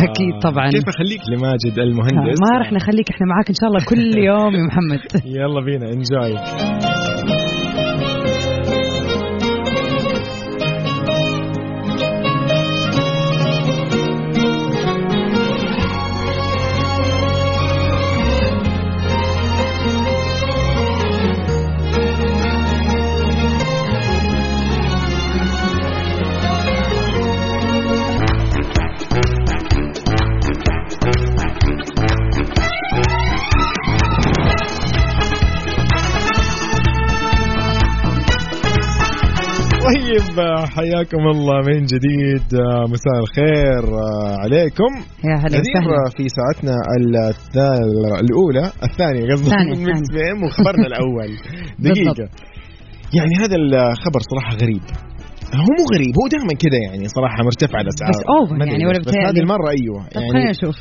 أكيد 0.08 0.34
طبعاً. 0.42 0.70
كيف 0.70 0.88
أخليك 0.88 1.20
لماجد 1.32 1.78
المهندس؟ 1.78 2.38
ما 2.40 2.58
راح 2.58 2.72
نخليك 2.72 3.10
إحنا 3.10 3.26
معاك 3.26 3.48
إن 3.48 3.54
شاء 3.60 3.68
الله 3.70 3.84
كل 3.84 4.18
يوم 4.28 4.54
يا 4.54 4.62
محمد. 4.66 5.00
يلا 5.24 5.60
بينا 5.64 5.86
انجوي 5.92 7.41
طيب 39.82 40.40
حياكم 40.76 41.18
الله 41.18 41.58
من 41.66 41.84
جديد 41.84 42.46
مساء 42.88 43.18
الخير 43.22 43.84
عليكم. 44.38 44.92
يا 45.24 45.36
هلا 45.36 45.60
وسهلا. 45.60 46.10
في 46.16 46.26
ساعتنا 46.28 46.76
الأولى 48.20 48.72
الثانية 48.82 49.32
قصدي 49.32 49.56
من 49.56 49.84
ميكس 49.84 50.00
الثانية. 50.00 50.24
بي 50.24 50.32
ام 50.32 50.44
وخبرنا 50.44 50.86
الأول. 50.86 51.30
دقيقة. 51.78 52.28
يعني 53.14 53.34
هذا 53.40 53.56
الخبر 53.56 54.20
صراحة 54.30 54.56
غريب. 54.56 54.82
هو 55.60 55.70
مو 55.78 55.84
غريب 55.94 56.14
هو 56.20 56.26
دائما 56.34 56.54
كذا 56.64 56.78
يعني 56.86 57.04
صراحة 57.16 57.38
مرتفع 57.48 57.78
الأسعار. 57.84 58.10
بس 58.12 58.22
أدري 58.54 58.70
يعني 58.72 58.86
ولا 58.86 58.98
بس؟ 58.98 59.16
هذه 59.28 59.40
المرة 59.46 59.68
أيوه. 59.76 60.00
يعني 60.14 60.28
خلينا 60.32 60.50
نشوف. 60.56 60.76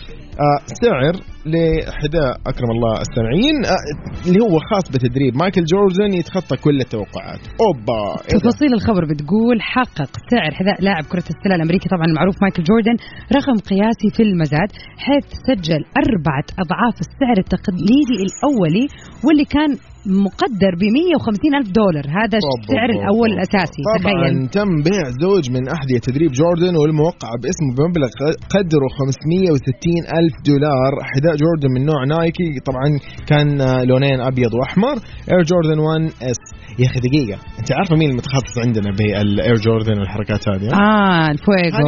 آه 0.45 0.60
سعر 0.84 1.15
لحذاء 1.53 2.31
أكرم 2.51 2.69
الله 2.75 2.93
السامعين 3.05 3.57
آه 3.73 3.84
اللي 4.27 4.39
هو 4.45 4.55
خاص 4.69 4.86
بتدريب. 4.93 5.31
مايكل 5.41 5.63
جوردن 5.73 6.12
يتخطى 6.19 6.55
كل 6.65 6.77
التوقعات. 6.86 7.41
أوبا 7.65 8.01
إيه؟ 8.27 8.39
تفاصيل 8.39 8.71
الخبر 8.77 9.03
بتقول 9.12 9.57
حقق 9.75 10.12
سعر 10.31 10.51
حذاء 10.60 10.77
لاعب 10.86 11.03
كرة 11.12 11.27
السلة 11.34 11.55
الأمريكي 11.57 11.88
طبعا 11.89 12.05
المعروف 12.12 12.36
مايكل 12.43 12.63
جوردن 12.69 12.95
رقم 13.38 13.57
قياسي 13.69 14.07
في 14.15 14.23
المزاد 14.27 14.69
حيث 15.05 15.25
سجل 15.47 15.81
أربعة 16.03 16.47
أضعاف 16.63 16.95
السعر 17.05 17.38
التقليدي 17.45 18.15
الأولي 18.25 18.86
واللي 19.25 19.45
كان 19.55 19.71
مقدر 20.05 20.71
ب 20.81 20.83
150 20.83 21.55
ألف 21.59 21.67
دولار. 21.81 22.05
هذا 22.19 22.37
السعر 22.43 22.89
الأول. 22.97 23.29
الأساسي 23.35 23.81
طبعا 23.87 24.29
تخيل. 24.29 24.47
تم 24.57 24.69
بيع 24.87 25.03
زوج 25.23 25.43
من 25.55 25.63
أحذية 25.75 25.99
تدريب 26.07 26.31
جوردن 26.31 26.75
والموقع 26.81 27.29
باسمه 27.43 27.71
بمبلغ 27.77 28.11
قدره 28.55 28.87
560 28.99 30.01
ألف 30.19 30.33
دولار. 30.51 30.91
حذاء 31.11 31.33
جوردن 31.43 31.69
من 31.75 31.81
نوع 31.85 32.01
نايكي 32.15 32.49
طبعا 32.69 32.87
كان 33.29 33.47
لونين 33.89 34.19
أبيض 34.21 34.53
وأحمر. 34.53 34.95
Air 35.32 35.41
Jordan 35.51 35.80
1s 35.80 36.41
يا 36.79 36.85
أخي 36.89 36.99
دقيقة. 37.07 37.37
أنت 37.59 37.69
عارفة 37.77 37.95
مين 37.95 38.09
المتخصص 38.09 38.55
عندنا 38.65 38.89
بال 38.97 39.21
Air 39.21 39.56
Jordan 39.56 39.99
والحركات 39.99 40.43
هذه؟ 40.49 40.67
آه 40.73 41.31
الفويجو 41.31 41.87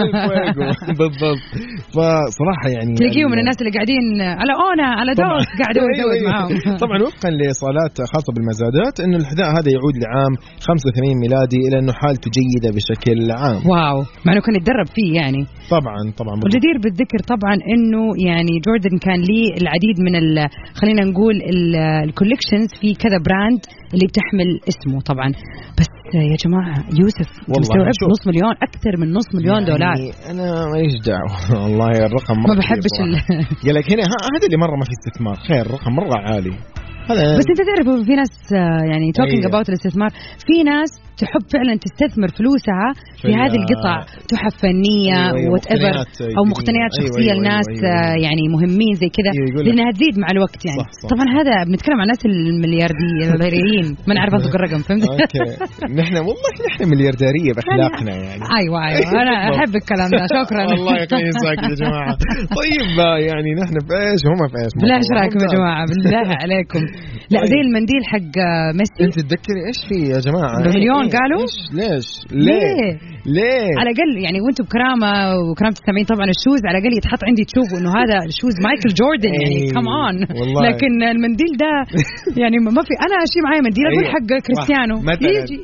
بالضبط. 0.98 1.42
فصراحة 1.94 2.68
يعني 2.76 2.94
تلاقيه 2.94 3.24
من 3.24 3.32
ال- 3.32 3.38
الناس 3.38 3.56
اللي 3.60 3.70
قاعدين 3.76 4.04
على 4.40 4.52
ألا 4.64 4.73
أونا 4.73 4.86
ألا 5.00 5.10
دوي 5.14 5.46
قاعد 5.62 5.78
هو 5.78 5.86
أيوة، 5.96 6.12
أيوة. 6.14 6.30
معاهم. 6.32 6.76
طبعا 6.76 6.98
وفقا 7.02 7.29
لصالات 7.40 7.94
خاصة 8.12 8.30
بالمزادات 8.34 8.94
إنه 9.04 9.16
الحذاء 9.22 9.48
هذا 9.58 9.70
يعود 9.76 9.94
لعام 10.04 10.32
85 10.60 11.20
ميلادي 11.24 11.58
إلى 11.66 11.76
إنه 11.78 11.92
حالته 11.92 12.28
جيدة 12.38 12.68
بشكل 12.76 13.18
عام. 13.40 13.60
واو. 13.70 13.98
مع 14.24 14.32
إنه 14.32 14.42
كان 14.46 14.54
يتدرب 14.60 14.88
فيه 14.96 15.10
يعني. 15.20 15.42
طبعا 15.76 16.00
طبعا. 16.20 16.34
والجدير 16.42 16.76
بالذكر 16.82 17.18
طبعا 17.32 17.54
إنه 17.74 18.02
يعني 18.28 18.52
جوردن 18.66 18.94
كان 19.06 19.20
ليه 19.30 19.48
العديد 19.62 19.96
من 20.06 20.14
خلينا 20.80 21.02
نقول 21.10 21.34
ال 22.04 22.09
collections 22.09 22.68
في 22.80 22.94
كذا 22.94 23.18
brand 23.26 23.60
اللي 23.94 24.06
بتحمل 24.10 24.48
اسمه 24.70 25.00
طبعا. 25.00 25.28
بس 25.78 25.99
يا 26.14 26.36
جماعة 26.44 26.84
يوسف 27.00 27.28
مستوعب. 27.48 27.88
نص 28.14 28.26
مليون 28.26 28.54
أكثر 28.62 28.92
من 29.00 29.12
نص 29.12 29.28
مليون 29.34 29.64
دولار 29.64 29.96
يعني 29.98 30.12
أنا 30.30 30.66
ماليش 30.72 30.94
دعوة 31.06 31.36
والله 31.62 31.90
الرقم 32.06 32.36
مره 32.42 32.54
ما 32.54 32.58
بحبش. 32.60 32.94
قال 33.64 33.74
لك 33.74 33.92
هنا 33.92 34.02
هذا 34.34 34.46
اللي 34.46 34.58
مرة 34.64 34.76
ما 34.76 34.84
في 34.84 34.94
استثمار 34.98 35.36
خير 35.48 35.64
رقم 35.74 35.92
مرة 35.92 36.16
عالي 36.28 36.54
هذا 37.10 37.38
بس 37.38 37.46
أنت 37.52 37.60
تعرف 37.68 38.06
في 38.06 38.14
ناس 38.14 38.34
آه، 38.54 38.82
يعني 38.92 39.12
talking 39.12 39.38
أيوة. 39.38 39.48
about 39.50 39.68
الاستثمار 39.68 40.10
في 40.46 40.62
ناس 40.62 40.90
تحب 41.20 41.44
فعلا 41.54 41.74
تستثمر 41.84 42.28
فلوسها 42.38 42.88
في 43.22 43.30
هذه 43.42 43.56
القطع 43.62 43.96
تحف 44.32 44.54
فنية 44.62 45.18
أيوة، 45.34 45.52
whatever 45.52 45.88
مقتنيات 45.88 46.38
أو. 46.38 46.44
مقتنيات 46.44 46.92
أيوة، 46.98 47.08
شخصية 47.08 47.32
أيوة، 47.32 47.42
لناس 47.42 47.68
أيوة، 47.68 47.80
أيوة. 47.82 48.24
يعني 48.24 48.42
مهمين 48.54 48.94
زي 49.02 49.08
كذا 49.16 49.30
لأنها 49.64 49.90
تزيد 49.96 50.14
مع 50.22 50.28
الوقت 50.34 50.60
يعني 50.66 50.80
صح، 50.80 50.90
صح. 51.02 51.08
طبعا 51.12 51.26
هذا 51.38 51.54
بنتكلم 51.68 51.98
عن 52.00 52.06
الناس 52.08 52.22
المليارديين 52.26 53.86
ما 54.08 54.14
نعرف 54.14 54.34
انطق 54.34 54.54
الرقم 54.54 54.78
فهمت؟ 54.88 55.08
okay 55.08 55.38
نحن 56.00 56.14
والله 56.16 56.50
نحن 56.68 56.80
مليارديرية 56.92 57.52
بأخلاقنا 57.56 58.14
يعني 58.26 58.44
أيوه 58.58 58.78
أيوه 58.88 59.22
أنا 59.22 59.34
أحب 59.54 59.72
الكلام 59.80 60.10
ده 60.18 60.26
شكرا 60.38 60.62
والله 60.70 60.94
يخليني 61.02 61.32
ساكت 61.44 61.62
يا 61.70 61.76
جماعة 61.82 62.12
طيب 62.60 62.96
يعني 63.28 63.50
نحن 63.62 63.76
في 63.86 63.92
إيش 63.94 64.22
هم 64.30 64.40
في 64.52 64.56
إيش 64.64 64.72
بالله 64.78 64.96
إيش 64.96 65.10
رأيكم 65.18 65.38
يا 65.44 65.50
جماعة 65.56 65.84
بالله 65.90 66.28
عليكم 66.42 66.82
لا 67.30 67.38
طيب. 67.40 67.48
زي 67.52 67.60
المنديل 67.66 68.02
حق 68.12 68.34
ميسي 68.78 69.04
أنت 69.04 69.14
تتذكري 69.14 69.60
إيش 69.68 69.80
في 69.88 69.94
يا 70.12 70.18
جماعة 70.26 70.62
بمليون؟ 70.64 71.08
قالوا؟ 71.16 71.40
إيش؟ 71.42 71.56
ليش 71.72 72.08
ليه؟ 72.32 73.09
ليه؟ 73.26 73.68
على 73.80 73.90
الأقل 73.90 74.12
يعني 74.24 74.38
وأنتم 74.40 74.64
بكرامة 74.64 75.10
وكرامة 75.44 75.76
السامعين 75.80 76.06
طبعا 76.12 76.26
ال 76.36 76.40
shoes 76.40 76.60
على 76.68 76.78
الأقل 76.78 76.92
يتحط 77.00 77.22
عندي 77.28 77.42
تشوفوا 77.50 77.76
إنه 77.80 77.90
هذا 78.00 78.16
shoes 78.40 78.54
مايكل 78.66 78.90
جوردن 79.00 79.32
يعني 79.40 79.56
إيه، 79.56 79.72
come 79.74 79.86
on 79.98 80.16
والله. 80.38 80.60
لكن 80.66 80.92
المنديل 81.14 81.52
ده 81.64 81.72
يعني 82.42 82.56
ما 82.76 82.82
في 82.88 82.94
أنا 83.06 83.16
اشيل 83.26 83.42
معي 83.46 83.60
منديل 83.66 83.84
أقول 83.90 84.04
أيوة. 84.04 84.14
حق 84.14 84.30
كريستيانو. 84.46 84.96
يجي. 85.36 85.58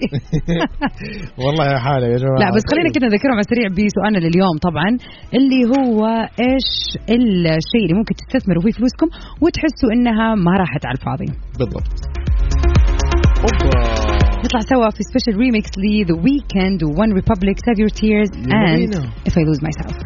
والله 1.44 1.64
يا 1.74 1.78
حالة 1.86 2.06
يا 2.12 2.18
جماعة. 2.22 2.40
لا 2.42 2.48
بس 2.56 2.64
خلينا 2.70 2.90
كده 2.96 3.06
نذكرهم 3.06 3.36
على 3.38 3.44
السريع 3.46 3.66
بسؤالنا 3.76 4.20
لليوم 4.24 4.56
طبعا 4.68 4.88
اللي 5.36 5.62
هو 5.74 6.00
إيش 6.46 6.68
الشيء 7.16 7.82
اللي 7.84 7.96
ممكن 8.00 8.14
تستثمروا 8.20 8.62
فيه 8.64 8.74
فلوسكم 8.78 9.08
وتحسوا 9.42 9.90
إنها 9.94 10.34
ما 10.34 10.52
راحت 10.62 10.82
على 10.86 10.96
الفاضي؟ 10.98 11.28
بالضبط. 11.58 11.90
أوبا. 13.46 14.05
نطلع 14.45 14.59
سوا 14.59 14.89
في 14.89 15.03
سبيشال 15.03 15.35
ريميكس 15.41 15.69
ل 15.77 16.05
ذا 16.05 16.15
ويكند 16.23 16.83
وون 16.83 17.13
ريبابليك 17.13 17.57
سيف 17.65 17.79
يور 17.79 17.89
تيرز 17.89 18.29
يلا 18.37 18.73
اند 18.73 18.79
بينا. 18.79 19.11
اف 19.27 19.37
اي 19.37 19.43
لوز 19.43 19.63
ماي 19.63 19.71
سيلف 19.71 19.97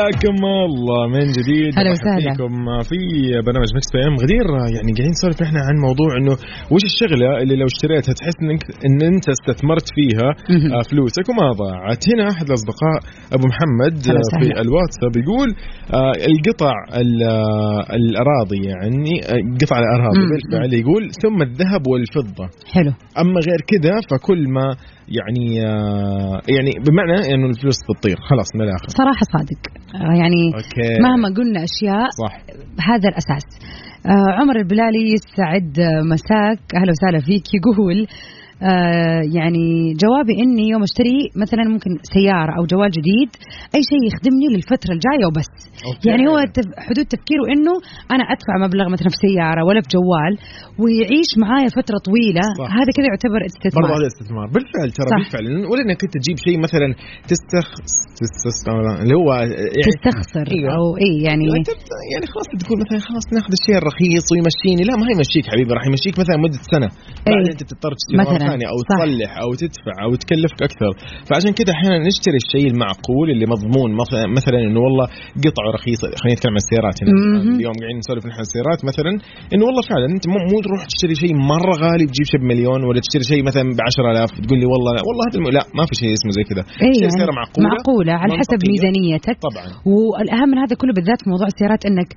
حياكم 0.00 0.36
الله 0.68 1.06
من 1.14 1.26
جديد 1.38 1.72
هلا 1.78 1.90
وسهلا. 1.90 2.32
فيكم 2.32 2.52
في 2.88 2.98
برنامج 3.46 3.68
Mix 3.76 3.88
PM 3.94 4.14
غدير 4.22 4.46
يعني 4.76 4.90
قاعدين 4.96 5.10
نسولف 5.16 5.42
إحنا 5.42 5.60
عن 5.68 5.76
موضوع 5.86 6.10
إنه 6.20 6.32
وش 6.72 6.84
الشغلة 6.90 7.28
اللي 7.42 7.56
لو 7.56 7.66
اشتريتها 7.74 8.12
تحس 8.18 8.36
انك 8.42 8.62
إن 8.86 8.98
أنت 9.12 9.26
استثمرت 9.36 9.86
فيها. 9.96 10.28
آه، 10.76 10.82
فلوسك 10.90 11.26
وما 11.30 11.48
ضاعت 11.62 12.02
هنا 12.10 12.24
أحد 12.32 12.46
الأصدقاء 12.50 12.96
أبو 13.36 13.44
محمد 13.52 13.94
آه، 14.08 14.38
في. 14.40 14.46
الواتساب 14.64 15.12
يقول 15.22 15.48
آه، 15.94 16.12
القطع 16.30 16.74
ال- 17.02 17.22
الأراضي 17.98 18.60
يعني 18.72 19.12
قطع 19.60 19.76
الأراضي. 19.84 20.18
بالفعل 20.30 20.70
يقول 20.82 21.02
ثم 21.22 21.38
الذهب 21.42 21.82
والفضة 21.90 22.44
حلو 22.74 22.92
أما 23.22 23.38
غير 23.48 23.60
كذا 23.72 23.94
فكل 24.10 24.48
ما 24.56 24.66
يعني 25.08 25.66
آه، 25.66 26.40
يعني 26.56 26.70
بمعنى 26.86 27.34
إنه 27.34 27.46
الفلوس 27.46 27.78
بتطير 27.90 28.16
خلاص 28.30 28.48
من 28.54 28.62
الآخر. 28.62 28.88
صراحة 28.88 29.26
صادق. 29.32 29.60
آه، 29.94 30.16
يعني 30.20 30.42
okay. 30.54 31.02
مهما 31.02 31.28
قلنا 31.36 31.60
أشياء 31.68 32.08
صح. 32.22 32.34
هذا 32.90 33.08
الأساس. 33.08 33.46
آه 34.06 34.32
عمر 34.40 34.56
البلالي 34.56 35.12
يسعد 35.14 35.72
مساك. 36.12 36.60
أهلا 36.76 36.90
وسهلا 36.90 37.20
فيك. 37.26 37.46
يقول 37.54 38.06
آه 38.62 39.22
يعني 39.38 39.94
جوابي 40.02 40.34
إني 40.42 40.68
يوم 40.72 40.82
أشتري 40.82 41.18
مثلا 41.42 41.64
ممكن 41.72 41.90
سيارة 42.14 42.52
أو 42.58 42.62
جوال 42.72 42.90
جديد 42.90 43.30
أي 43.74 43.80
شيء 43.90 44.00
يخدمني 44.08 44.46
للفترة 44.54 44.92
الجاية 44.96 45.26
وبس. 45.28 45.50
أوكي. 45.88 46.08
يعني 46.10 46.24
هو 46.30 46.36
تف- 46.56 46.76
حدود 46.86 47.06
تفكيره 47.14 47.44
إنه 47.54 47.74
أنا 48.14 48.24
أدفع 48.34 48.54
مبلغ 48.66 48.86
مثلا 48.94 49.08
في 49.14 49.18
سيارة 49.26 49.62
ولا 49.66 49.80
في 49.84 49.88
جوال 49.96 50.32
ويعيش 50.80 51.30
معايا 51.42 51.68
فترة 51.80 51.98
طويلة 52.08 52.44
صح. 52.62 52.70
هذا 52.78 52.90
كذا 52.96 53.06
يعتبر 53.12 53.40
برضه 53.42 53.50
استثمار 53.52 53.88
هذا 53.98 54.08
استثمار 54.12 54.46
بالفعل 54.54 54.88
ترى. 54.98 55.08
بالفعل 55.18 55.44
ولا 55.70 55.80
إنك 55.86 56.00
أنت 56.06 56.14
تجيب 56.20 56.36
شيء 56.46 56.56
مثلا 56.66 56.88
تستخ 57.30 57.66
تستخ 58.18 58.56
اللي 59.02 59.16
هو 59.20 59.28
يعني 59.40 59.82
تستخسر 59.90 60.46
أيوة. 60.56 60.70
أو 60.78 60.84
اي 61.04 61.12
يعني 61.28 61.44
يعني 62.12 62.26
خلاص 62.32 62.46
تقول 62.62 62.76
مثلا 62.84 62.98
خلاص 63.08 63.24
ناخذ 63.36 63.52
الشيء 63.58 63.76
الرخيص 63.82 64.24
ويمشيني 64.32 64.82
لا 64.88 64.94
ما 65.00 65.04
هي 65.08 65.12
يمشيك 65.18 65.44
حبيبي 65.52 65.70
راح 65.78 65.84
يمشيك 65.90 66.14
مثلا 66.22 66.36
مدة 66.46 66.60
سنة 66.74 66.88
بعدين 67.26 67.44
إيه. 67.46 67.52
أنت 67.54 67.62
بتضطر 67.66 67.92
تشتري 67.98 68.16
مرة. 68.22 68.38
ثانية 68.50 68.66
أو 68.72 68.78
صح. 68.90 68.96
تصلح 68.98 69.30
أو 69.44 69.50
تدفع 69.62 69.94
أو 70.04 70.10
تكلفك 70.22 70.60
أكثر 70.68 70.92
فعشان 71.28 71.50
كذا 71.58 71.70
أحيانا 71.76 71.98
نشتري 72.08 72.38
الشيء 72.44 72.66
المعقول 72.72 73.26
اللي 73.34 73.46
مضمون 73.54 73.90
مثلا 74.02 74.24
مثلا 74.38 74.58
إنه 74.68 74.80
والله 74.84 75.06
قطعه 75.46 75.70
رخيصة 75.78 76.06
خلينا 76.20 76.34
نتكلم 76.36 76.54
عن 76.56 76.62
السيارات 76.64 76.96
هنا 77.02 77.10
مهم. 77.12 77.54
اليوم 77.58 77.76
قاعدين 77.80 77.98
نسولف 78.02 78.24
نحن 78.28 78.38
عن 78.40 78.46
السيارات 78.48 78.80
مثلا 78.90 79.12
إنه 79.52 79.64
والله 79.66 79.82
فعلا 79.90 80.06
أنت 80.16 80.24
مو 80.52 80.58
تروح 80.66 80.80
تشتري 80.90 81.14
شيء 81.22 81.32
مرة 81.52 81.74
غالي 81.82 82.04
تجيب 82.10 82.26
شيء 82.32 82.40
بمليون 82.42 82.80
ولا 82.88 83.00
تشتري 83.04 83.24
شيء 83.32 83.42
مثلا 83.50 83.64
ب 83.76 83.80
10000 83.88 84.30
تقول 84.44 84.58
لي 84.62 84.66
والله 84.72 84.90
لا 84.96 85.02
والله 85.08 85.24
هذا. 85.26 85.38
لا 85.58 85.64
ما 85.78 85.84
في 85.88 85.94
شيء 86.00 86.10
اسمه 86.18 86.30
زي 86.38 86.44
كذا 86.50 86.62
تشتري 86.62 86.96
يعني 87.02 87.16
سيارة 87.18 87.34
معقولة 87.40 87.66
معقولة 87.74 88.12
على 88.22 88.32
حسب. 88.40 88.58
ميزانيتك 88.72 89.36
طبعا 89.48 89.66
والأهم 89.94 90.48
من 90.52 90.58
هذا 90.64 90.74
كله 90.80 90.92
بالذات 90.96 91.20
في 91.22 91.28
موضوع 91.34 91.48
السيارات 91.52 91.82
إنك 91.88 92.10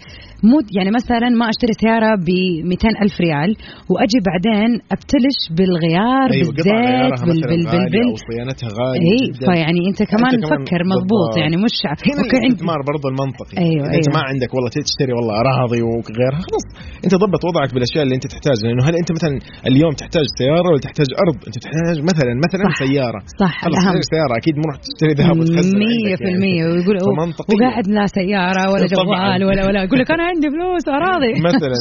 مو 0.49 0.57
يعني 0.77 0.91
مثلا 0.99 1.29
ما 1.39 1.45
أشتري 1.53 1.73
سيارة 1.83 2.11
ب 2.25 2.29
ألف 3.03 3.15
ريال 3.25 3.51
وأجي 3.91 4.19
بعدين 4.29 4.71
أبتلش 4.95 5.39
بالغيار 5.57 6.29
قطع 6.29 7.25
بالزيت 7.25 7.49
بال 7.49 7.63
بال 7.71 7.85
بال 7.93 8.09
صيانتها 8.29 8.69
غالية 8.79 9.17
جدا 9.23 9.45
فيعني 9.47 9.81
أنت 9.89 10.01
كمان 10.11 10.33
أنت 10.35 10.45
كمان 10.45 10.65
فكر 10.65 10.81
مضبوط. 10.91 11.31
يعني 11.41 11.55
مش 11.65 11.75
هنا 12.09 12.21
الاستثمار 12.21 12.79
برضه 12.91 13.05
المنطقي 13.39 13.57
أيوة، 13.67 13.85
أنت 13.97 14.07
أيوة. 14.07 14.15
ما 14.17 14.21
عندك 14.29 14.49
والله 14.53 14.69
تشتري 14.87 15.13
والله 15.17 15.33
أراضي 15.43 15.81
وغيرها 15.87 16.41
خلاص 16.47 16.65
أنت 17.05 17.13
ضبط 17.23 17.41
وضعك 17.49 17.69
بالأشياء 17.73 18.03
اللي 18.05 18.15
أنت 18.19 18.25
تحتاجها 18.33 18.63
لأنه 18.67 18.83
هل 18.87 18.93
أنت 19.01 19.09
مثلا 19.17 19.33
اليوم 19.69 19.93
تحتاج 20.01 20.25
سيارة 20.39 20.67
ولا 20.71 20.81
تحتاج 20.87 21.09
أرض 21.23 21.35
أنت 21.47 21.57
تحتاج 21.65 21.97
مثلا 22.11 22.31
مثلا 22.45 22.63
صح. 22.71 22.77
سيارة 22.85 23.19
صح 23.43 23.53
خلاص 23.63 23.83
سيارة 24.13 24.33
أكيد 24.41 24.55
مو 24.61 24.65
راح 24.71 24.77
تشتري 24.87 25.11
ذهب 25.19 25.35
وتخزن 25.41 25.75
مية 25.83 25.95
عندك 26.09 26.17
في 26.21 26.23
يعني. 26.23 26.35
المية 26.35 26.63
ويقول. 26.71 26.95
وقاعد 27.51 27.85
لا 27.97 28.05
سيارة 28.19 28.63
ولا. 28.71 28.85
جوال 28.95 29.41
ولا 29.49 29.61
ولا 29.67 29.79
يقول 29.85 29.99
لك 30.01 30.09
أنا 30.15 30.23
عندي 30.31 30.47
فلوس 30.55 30.83
وأراضي 30.89 31.31
مثلا 31.49 31.73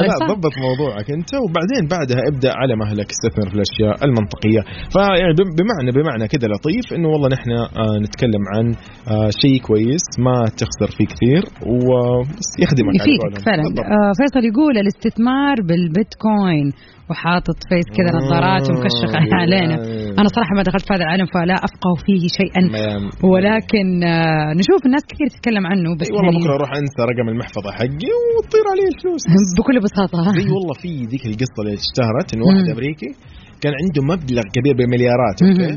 طيب 0.00 0.10
صح 0.22 0.26
ضبط 0.34 0.54
موضوعك 0.68 1.06
أنت 1.18 1.30
وبعدين 1.44 1.82
بعدها 1.94 2.20
ابدأ 2.30 2.52
على 2.60 2.72
مهلك 2.82 3.08
استثمر 3.14 3.46
في 3.50 3.56
الأشياء 3.58 3.94
المنطقية 4.06 4.62
فيعني 4.94 5.32
بم- 5.38 5.54
بمعنى 5.58 5.90
بمعنى 5.98 6.24
كذا 6.34 6.46
لطيف 6.52 6.86
إنه 6.96 7.08
والله 7.12 7.28
نحن 7.36 7.50
آه 7.50 7.96
نتكلم 8.04 8.42
عن 8.54 8.64
آه 9.14 9.30
شيء 9.42 9.56
كويس 9.68 10.04
ما 10.26 10.36
تخسر 10.60 10.88
فيه 10.98 11.06
كثير 11.12 11.42
ويخدمك 11.72 12.94
يفيدك. 13.00 13.34
فعلا. 13.46 13.62
آه 13.96 14.12
فيصل 14.18 14.42
يقول 14.50 14.74
الاستثمار 14.82 15.56
بالبيتكوين. 15.68 16.68
وحاطط 17.10 17.58
face 17.70 17.86
كذا 17.98 18.10
نظارات 18.20 18.64
ومكشخ 18.70 19.10
آه، 19.16 19.34
علينا. 19.42 19.76
يعني. 19.76 20.18
أنا 20.20 20.28
صراحة 20.36 20.52
ما 20.58 20.62
دخلت 20.68 20.84
في 20.86 20.92
هذا 20.94 21.04
العالم 21.06 21.26
فلا 21.34 21.56
أفقه 21.68 21.92
فيه 22.04 22.22
شيئا. 22.40 22.62
ولكن 23.32 23.86
آه 24.04 24.50
نشوف 24.60 24.80
الناس 24.88 25.04
كثير 25.10 25.26
تتكلم 25.34 25.64
عنه 25.70 25.88
بس 25.98 26.06
إي 26.10 26.16
والله 26.16 26.32
يعني 26.32 26.44
بكرة 26.44 26.54
أروح 26.58 26.70
أنسى 26.82 27.00
رقم 27.10 27.26
المحفظة 27.34 27.70
حقي 27.78 28.10
وتطير 28.36 28.64
علي 28.72 28.84
الفلوس. 28.92 29.22
بكل 29.58 29.76
بساطة. 29.86 30.18
زي 30.38 30.50
والله 30.56 30.74
في 30.82 30.90
ذيك 31.12 31.24
القصة 31.30 31.58
اللي 31.62 31.74
اشتهرت 31.82 32.28
انه 32.34 32.44
واحد 32.48 32.64
مم. 32.66 32.72
أمريكي 32.74 33.10
كان 33.62 33.72
عنده 33.82 34.00
مبلغ 34.12 34.44
كبير 34.56 34.74
بمليارات 34.80 35.36
okay؟ 35.42 35.70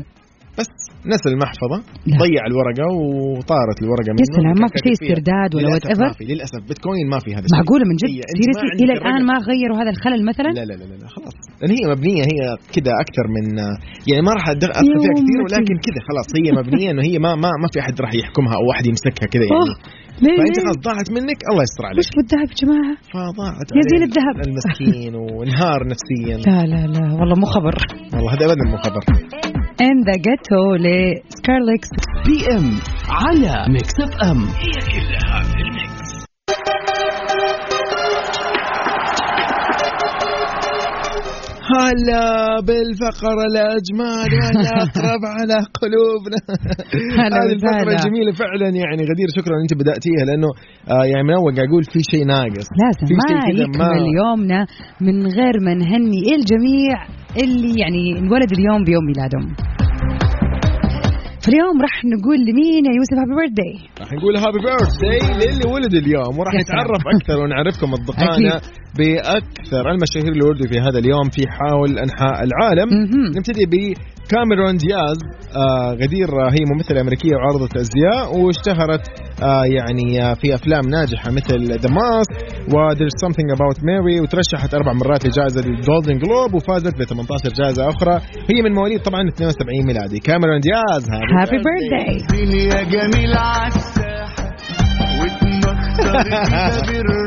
نسى 1.12 1.28
المحفظة 1.34 1.78
لا. 2.10 2.16
ضيع 2.24 2.42
الورقة 2.50 2.86
وطارت 3.36 3.78
الورقة 3.84 4.10
منه 4.14 4.22
يا 4.24 4.30
سلام 4.38 4.56
ما 4.64 4.68
في 4.72 4.78
شيء. 4.84 4.92
استرداد 4.98 5.50
ولا 5.54 5.66
للأسف 5.66 5.86
whatever؟ 5.88 6.08
ما 6.10 6.18
في 6.18 6.24
للأسف 6.32 6.60
بيتكوين 6.68 7.06
ما 7.14 7.18
في 7.24 7.30
هذا 7.36 7.44
الشيء 7.46 7.58
معقولة 7.60 7.84
من 7.90 7.96
جد 8.00 8.08
سيريسلي 8.32 8.68
عندك 8.72 8.82
إلى 8.84 8.92
الآن. 8.98 9.20
ما 9.30 9.36
غيروا 9.50 9.76
هذا 9.80 9.90
الخلل 9.94 10.20
مثلا 10.30 10.50
لا 10.58 10.64
لا 10.70 10.74
لا 10.80 10.84
لا, 10.90 10.96
لا 11.02 11.08
خلاص 11.16 11.34
لأن 11.60 11.70
هي 11.78 11.84
مبنية 11.94 12.22
هي 12.32 12.38
كذا 12.74 12.92
أكثر 13.04 13.24
من 13.36 13.44
يعني 14.10 14.22
ما 14.26 14.32
راح 14.36 14.44
أدخل 14.54 14.86
فيها 15.02 15.14
كثير 15.18 15.38
ولكن 15.46 15.74
كذا 15.86 16.00
خلاص 16.08 16.28
هي 16.38 16.46
مبنية 16.60 16.88
إنه 16.92 17.02
هي 17.08 17.14
ما 17.24 17.30
ما 17.44 17.50
ما 17.62 17.68
في 17.72 17.78
أحد 17.82 17.94
راح 18.04 18.12
يحكمها 18.22 18.54
أو 18.58 18.64
واحد 18.70 18.84
يمسكها 18.90 19.26
كذا 19.34 19.46
يعني 19.50 19.74
ليه 20.24 20.36
فأنت؟ 20.38 20.56
خلاص 20.64 20.78
ضاعت 20.88 21.08
منك 21.18 21.38
الله 21.50 21.62
يستر 21.68 21.84
عليك 21.90 22.04
وش 22.04 22.10
بالذهب 22.16 22.48
يا 22.52 22.56
جماعة 22.62 22.94
فضاعت 23.14 23.68
يا 23.78 23.82
زين 23.90 24.02
الذهب. 24.08 24.34
المسكين 24.48 25.14
وانهار 25.14 25.80
نفسيا 25.92 26.36
لا 26.50 26.60
لا 26.72 26.80
لا 26.94 27.04
والله 27.18 27.36
مو 27.42 27.46
خبر 27.56 27.74
والله 28.14 28.30
هذا 28.34 28.44
ابدا 28.46 28.64
مو 28.72 28.76
خبر 28.86 29.02
In 29.88 29.96
the 30.06 30.16
Ghetto 30.26 30.64
ل 30.84 30.93
Skrillex 30.93 31.63
Mix 31.63 31.90
PM 32.26 32.66
على 33.08 33.72
Mix 33.72 33.94
FM. 34.00 34.40
هي 34.62 34.74
كلها 34.92 35.42
في 35.42 35.60
ال 35.66 35.73
mix. 35.73 36.02
هلا 41.74 42.60
بالفقرة 42.66 43.36
الأجمل 43.50 44.30
والاقرب 44.42 45.22
على 45.36 45.58
قلوبنا. 45.80 46.38
هلا 47.20 47.36
هذه 47.44 47.52
الفقرة 47.52 47.82
وسهلا. 47.86 47.92
الجميله 47.92 48.32
فعلا 48.32 48.68
يعني 48.68 49.02
غدير 49.10 49.28
شكرا 49.36 49.54
إنت 49.62 49.74
بدأتيها 49.74 50.24
لأنه 50.28 50.50
آه 50.90 51.04
يعني 51.04 51.22
من 51.22 51.34
أول 51.34 51.54
قاعد 51.56 51.68
أقول 51.68 51.84
في 51.84 52.00
شيء 52.10 52.24
ناقص. 52.26 52.68
لازم 52.82 53.06
في 53.08 53.14
ما 53.14 53.24
شيء 53.28 53.40
كذا 53.48 53.62
يكمل 53.62 54.04
يومنا 54.20 54.66
من 55.00 55.26
غير 55.26 55.54
ما 55.66 55.74
نهني 55.74 56.22
الجميع. 56.38 56.96
اللي 57.36 57.80
يعني 57.80 58.18
انولد 58.18 58.52
اليوم 58.52 58.84
بيوم 58.84 59.04
ميلادهم 59.04 59.54
فاليوم 61.44 61.76
راح 61.82 62.04
نقول 62.04 62.38
لمين 62.48 62.82
يا 62.88 62.92
يوسف 62.98 63.16
happy 63.20 63.34
birthday 63.38 63.74
راح 64.00 64.12
نقول 64.12 64.36
happy 64.36 64.58
birthday 64.66 65.20
للي 65.40 65.72
ولد 65.74 65.94
اليوم 65.94 66.38
وراح. 66.38 66.54
نتعرف 66.54 67.02
أكثر 67.14 67.36
ونعرفكم 67.42 67.88
أصدقائنا. 67.92 68.60
بأكثر 68.98 69.84
المشاهير 69.90 70.32
اللي 70.32 70.44
ولدوا 70.48 70.66
في 70.72 70.78
هذا 70.86 70.98
اليوم 70.98 71.26
في 71.34 71.42
حول 71.56 71.98
أنحاء 71.98 72.36
العالم. 72.46 72.88
نبتدي 73.36 73.66
بكاميرون 74.24 74.76
دياز 74.76 75.18
آه 75.56 75.92
غدير 75.92 76.28
آه، 76.28 76.50
هي 76.50 76.62
ممثلة 76.74 77.00
أمريكية 77.00 77.34
وعارضة 77.36 77.68
أزياء 77.76 78.38
واشتهرت 78.38 79.04
آه 79.42 79.64
يعني 79.64 80.22
آه 80.22 80.34
في 80.34 80.54
أفلام 80.54 80.84
ناجحة 80.88 81.30
مثل 81.30 81.58
The 81.82 81.90
Mask 81.90 82.26
و 82.72 82.94
There's 82.94 83.16
Something 83.24 83.48
About 83.56 83.78
Mary 83.78 84.20
وترشحت 84.22 84.74
أربع 84.74 84.92
مرات 84.92 85.26
لجائزة 85.26 85.60
ال 85.60 85.68
Golden 85.68 86.18
Globe 86.18 86.54
وفازت 86.54 86.94
ب 86.98 87.04
18 87.04 87.48
جائزة 87.62 87.88
أخرى. 87.88 88.14
هي 88.50 88.62
من 88.62 88.72
مواليد 88.74 89.00
طبعا 89.02 89.28
72 89.28 89.86
ميلادي. 89.86 90.18
كاميرون 90.18 90.60
دياز 90.60 91.10
happy 91.10 91.56
birthday 91.64 92.18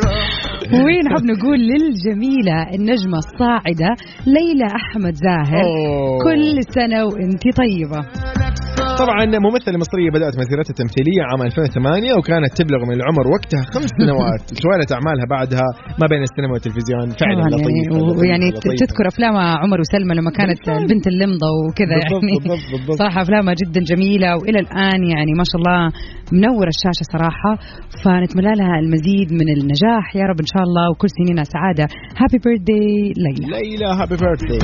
ونحب 0.73 1.23
نقول 1.25 1.59
للجميلة 1.59 2.63
النجمة 2.75 3.17
الصاعدة 3.17 3.95
ليلى 4.27 4.65
أحمد 4.75 5.13
زاهر. 5.13 5.63
كل 6.23 6.63
سنة 6.73 7.05
وانت 7.05 7.43
طيبة 7.57 8.05
طبعا 9.03 9.21
ممثلة 9.47 9.77
مصرية 9.83 10.09
بدأت 10.17 10.33
مسيرتها 10.41 10.71
التمثيلية 10.75 11.21
عام 11.29 11.41
2008 11.41 12.13
وكانت 12.17 12.51
تبلغ 12.59 12.81
من 12.89 12.95
العمر 12.99 13.25
وقتها 13.35 13.63
خمس 13.75 13.91
سنوات. 13.99 14.43
توالت 14.63 14.89
أعمالها 14.97 15.25
بعدها 15.35 15.67
ما 16.01 16.05
بين 16.11 16.21
السينما 16.27 16.53
والتلفزيون. 16.53 17.05
فعلا 17.21 17.39
يعني 17.41 17.55
لطيفة، 17.55 18.19
ويعني 18.19 18.47
لطيفة. 18.49 18.75
تذكر 18.83 19.05
أفلام 19.13 19.35
عمر 19.63 19.79
وسلمى 19.83 20.13
لما 20.19 20.31
كانت. 20.39 20.59
البنت 20.81 21.05
اللمضة 21.07 21.49
وكذا 21.63 21.95
يعني. 22.03 22.35
بالضبط، 22.35 22.65
بالضبط. 22.73 22.97
صراحة 23.01 23.19
أفلامها 23.25 23.53
جدا 23.61 23.81
جميلة 23.91 24.29
وإلى 24.37 24.59
الآن 24.65 25.01
يعني 25.13 25.31
ما 25.39 25.45
شاء 25.49 25.57
الله 25.61 25.79
منور 26.37 26.67
الشاشة 26.75 27.03
صراحة. 27.13 27.51
فنتمنى 28.03 28.53
لها 28.59 28.75
المزيد 28.83 29.29
من 29.39 29.47
النجاح. 29.55 30.05
يا 30.19 30.25
رب 30.29 30.39
إن 30.45 30.49
شاء 30.53 30.63
الله 30.67 30.85
وكل 30.91 31.09
سنينها 31.17 31.45
سعادة. 31.55 31.85
happy 32.19 32.37
birthday 32.43 33.13
ليلى. 33.25 33.45
ليلى 33.55 33.87
happy 33.99 34.15
birthday 34.21 34.57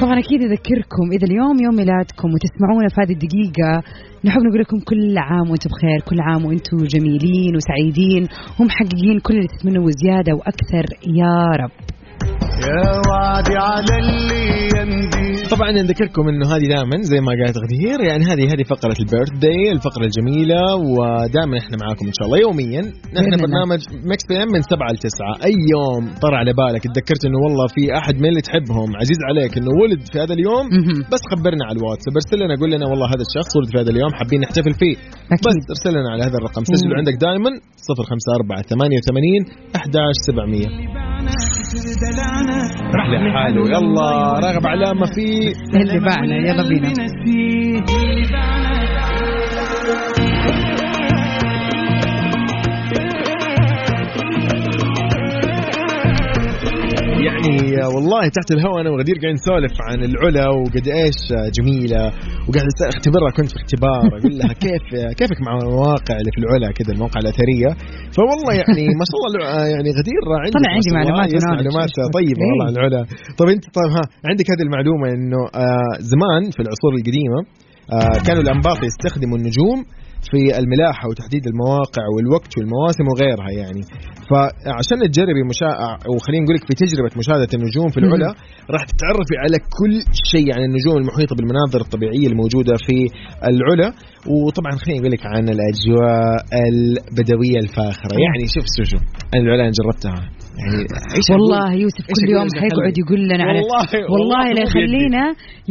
طبعا 0.00 0.18
أكيد 0.18 0.42
أذكركم 0.42 1.04
إذا 1.12 1.26
اليوم 1.26 1.56
يوم 1.64 1.74
ميلادكم 1.76 2.28
وتسمعونا 2.34 2.88
في 2.88 3.00
هذه 3.00 3.12
الدقيقة 3.12 3.82
نحب 4.24 4.40
نقول 4.40 4.60
لكم 4.60 4.78
كل 4.80 5.18
عام 5.18 5.50
وأنتم 5.50 5.70
بخير 5.70 6.00
كل 6.08 6.20
عام 6.20 6.44
وأنتم 6.44 6.76
جميلين 6.76 7.56
وسعيدين 7.56 8.28
ومحققين 8.60 9.20
كل 9.20 9.34
اللي 9.34 9.48
تتمنوا 9.48 9.84
وزيادة 9.86 10.32
وأكثر. 10.34 10.84
يا 11.06 11.46
رب. 11.60 11.70
يا 12.66 13.00
وعدي 13.08 13.56
على 13.56 13.98
الأيام 13.98 14.90
دي 15.12 15.19
طبعا 15.54 15.70
نذكركم 15.72 16.28
إنه 16.28 16.46
هذه 16.54 16.66
دائما 16.74 16.96
زي 17.12 17.20
ما 17.20 17.32
قالت 17.38 17.56
غدير 17.64 17.98
يعني 18.10 18.24
هذه 18.24 18.44
هذه 18.52 18.64
فقرة 18.74 18.96
ال 19.04 19.30
birthday 19.44 19.72
الفقرة 19.76 20.04
الجميلة 20.10 20.60
ودائما 20.94 21.56
إحنا 21.62 21.76
معاكم 21.82 22.04
إن 22.10 22.16
شاء 22.18 22.26
الله 22.26 22.38
يوميا 22.46 22.82
نحن. 23.16 23.30
برنامج 23.44 23.80
Mix 24.10 24.24
PM 24.28 24.48
من 24.54 24.62
7 24.62 24.92
ل 24.94 24.96
9 24.96 25.46
أي 25.48 25.54
يوم 25.74 26.02
طرى 26.24 26.34
على 26.40 26.52
بالك 26.58 26.82
تذكرت 26.94 27.22
إنه 27.28 27.38
والله 27.44 27.66
في 27.74 27.82
أحد 28.00 28.14
من 28.22 28.28
اللي 28.32 28.42
تحبهم 28.48 28.88
عزيز 29.00 29.20
عليك 29.28 29.52
إنه 29.58 29.72
ولد 29.82 30.00
في 30.12 30.16
هذا 30.22 30.34
اليوم. 30.38 30.64
بس 31.12 31.22
خبرنا 31.32 31.64
على 31.68 31.76
الواتساب 31.78 32.14
ارسل 32.20 32.38
لنا 32.42 32.54
قول 32.60 32.70
لنا 32.74 32.86
والله 32.90 33.06
هذا 33.14 33.24
الشخص 33.28 33.50
ولد 33.56 33.68
في 33.72 33.78
هذا 33.82 33.90
اليوم 33.94 34.12
حابين 34.18 34.40
نحتفل 34.44 34.74
فيه 34.80 34.94
أكيد. 35.34 35.44
بس 35.46 35.56
ارسل 35.74 35.92
لنا 35.98 36.10
على 36.14 36.22
هذا 36.26 36.36
الرقم 36.40 36.62
سجله. 36.70 36.94
عندك 37.00 37.16
دائما 37.26 37.50
054 37.90 38.62
88 38.62 39.44
11700 39.76 41.09
راح 42.94 43.06
لحاله 43.08 43.68
يلا 43.70 44.38
راغب 44.44 44.66
علامه 44.66 45.06
في. 45.06 45.52
اللي 45.74 46.00
بعنا 46.00 46.36
يلا 46.36 46.68
بينا. 46.68 46.88
يعني 57.78 57.94
والله 57.94 58.22
تحت 58.38 58.48
الهواء 58.56 58.80
أنا 58.82 58.90
وغدير 58.90 59.16
قاعدين 59.22 59.38
نسولف 59.40 59.74
عن 59.88 59.98
العلا 60.10 60.46
وقد 60.60 60.84
إيش 61.00 61.20
جميلة 61.56 62.02
وقاعد 62.46 62.66
أختبرها 62.94 63.30
كنت 63.36 63.50
في 63.52 63.58
اختبار 63.62 64.02
أقول 64.18 64.32
لها 64.38 64.52
كيف 64.64 64.84
كيفك 65.18 65.38
مع 65.46 65.52
المواقع 65.58 66.14
اللي 66.20 66.32
في 66.34 66.40
العلا 66.44 66.68
كذا 66.78 66.90
المواقع 66.94 67.18
الأثرية 67.24 67.70
فوالله 68.16 68.52
يعني 68.60 68.84
ما 69.00 69.04
شاء 69.10 69.18
الله 69.26 69.40
يعني 69.74 69.90
غدير 70.00 70.22
عندك 70.44 70.56
طلع 70.58 70.70
عندي. 70.76 70.90
معلومات. 70.98 71.28
معلومات. 71.58 71.90
طيبه 72.18 72.42
والله 72.48 72.66
عن 72.68 72.74
إيه. 72.74 72.78
العلا 72.78 73.00
طب 73.38 73.46
انت 73.54 73.64
طيب 73.78 73.90
ها 73.96 74.04
عندك 74.30 74.46
هذه 74.52 74.62
المعلومة 74.68 75.06
إنه 75.16 75.40
آه 75.64 75.92
زمان 76.12 76.42
في 76.54 76.60
العصور 76.64 76.92
القديمة 76.98 77.40
آه 77.96 78.16
كانوا 78.26 78.42
الأنباط 78.46 78.78
يستخدموا 78.90 79.36
النجوم 79.40 79.78
في 80.30 80.40
الملاحه 80.60 81.04
وتحديد 81.08 81.44
المواقع 81.52 82.04
والوقت 82.14 82.52
والمواسم 82.58 83.04
وغيرها 83.10 83.50
يعني. 83.60 83.82
فعشان 84.30 84.98
تجربي 85.12 85.42
مشا... 85.50 85.70
وخلينا 86.14 86.42
نقول 86.44 86.56
لك 86.58 86.64
في 86.68 86.74
تجربة 86.82 87.12
مشاهدة 87.20 87.50
النجوم 87.54 87.88
في 87.94 87.98
العلا 88.00 88.30
راح 88.74 88.82
تتعرفي 88.90 89.34
على 89.44 89.58
كل 89.78 89.94
شيء 90.32 90.46
عن 90.56 90.62
النجوم 90.68 90.96
المحيطة 91.02 91.36
بالمناظر 91.36 91.80
الطبيعية 91.86 92.26
الموجودة 92.32 92.74
في 92.86 92.96
العلا. 93.50 93.88
وطبعا 94.32 94.72
خليني 94.82 95.00
أقول 95.00 95.12
لك 95.16 95.24
عن 95.34 95.44
الأجواء 95.54 96.44
البدوية 96.72 97.58
الفاخرة. 97.64 98.14
يعني 98.26 98.44
شوف 98.54 98.64
شوف 98.90 99.02
أنا 99.34 99.42
العلا 99.42 99.70
جربتها. 99.78 100.16
يعني؟ 100.20 100.39
والله 101.32 101.66
يوسف 101.84 102.04
كل 102.16 102.28
يوم 102.36 102.48
حيقعد 102.62 102.94
يقول 103.02 103.20
لنا 103.30 103.44
على 103.48 103.58
والله 103.60 103.82
والله 104.12 104.44
لا. 104.56 104.62
يخلينا 104.66 105.24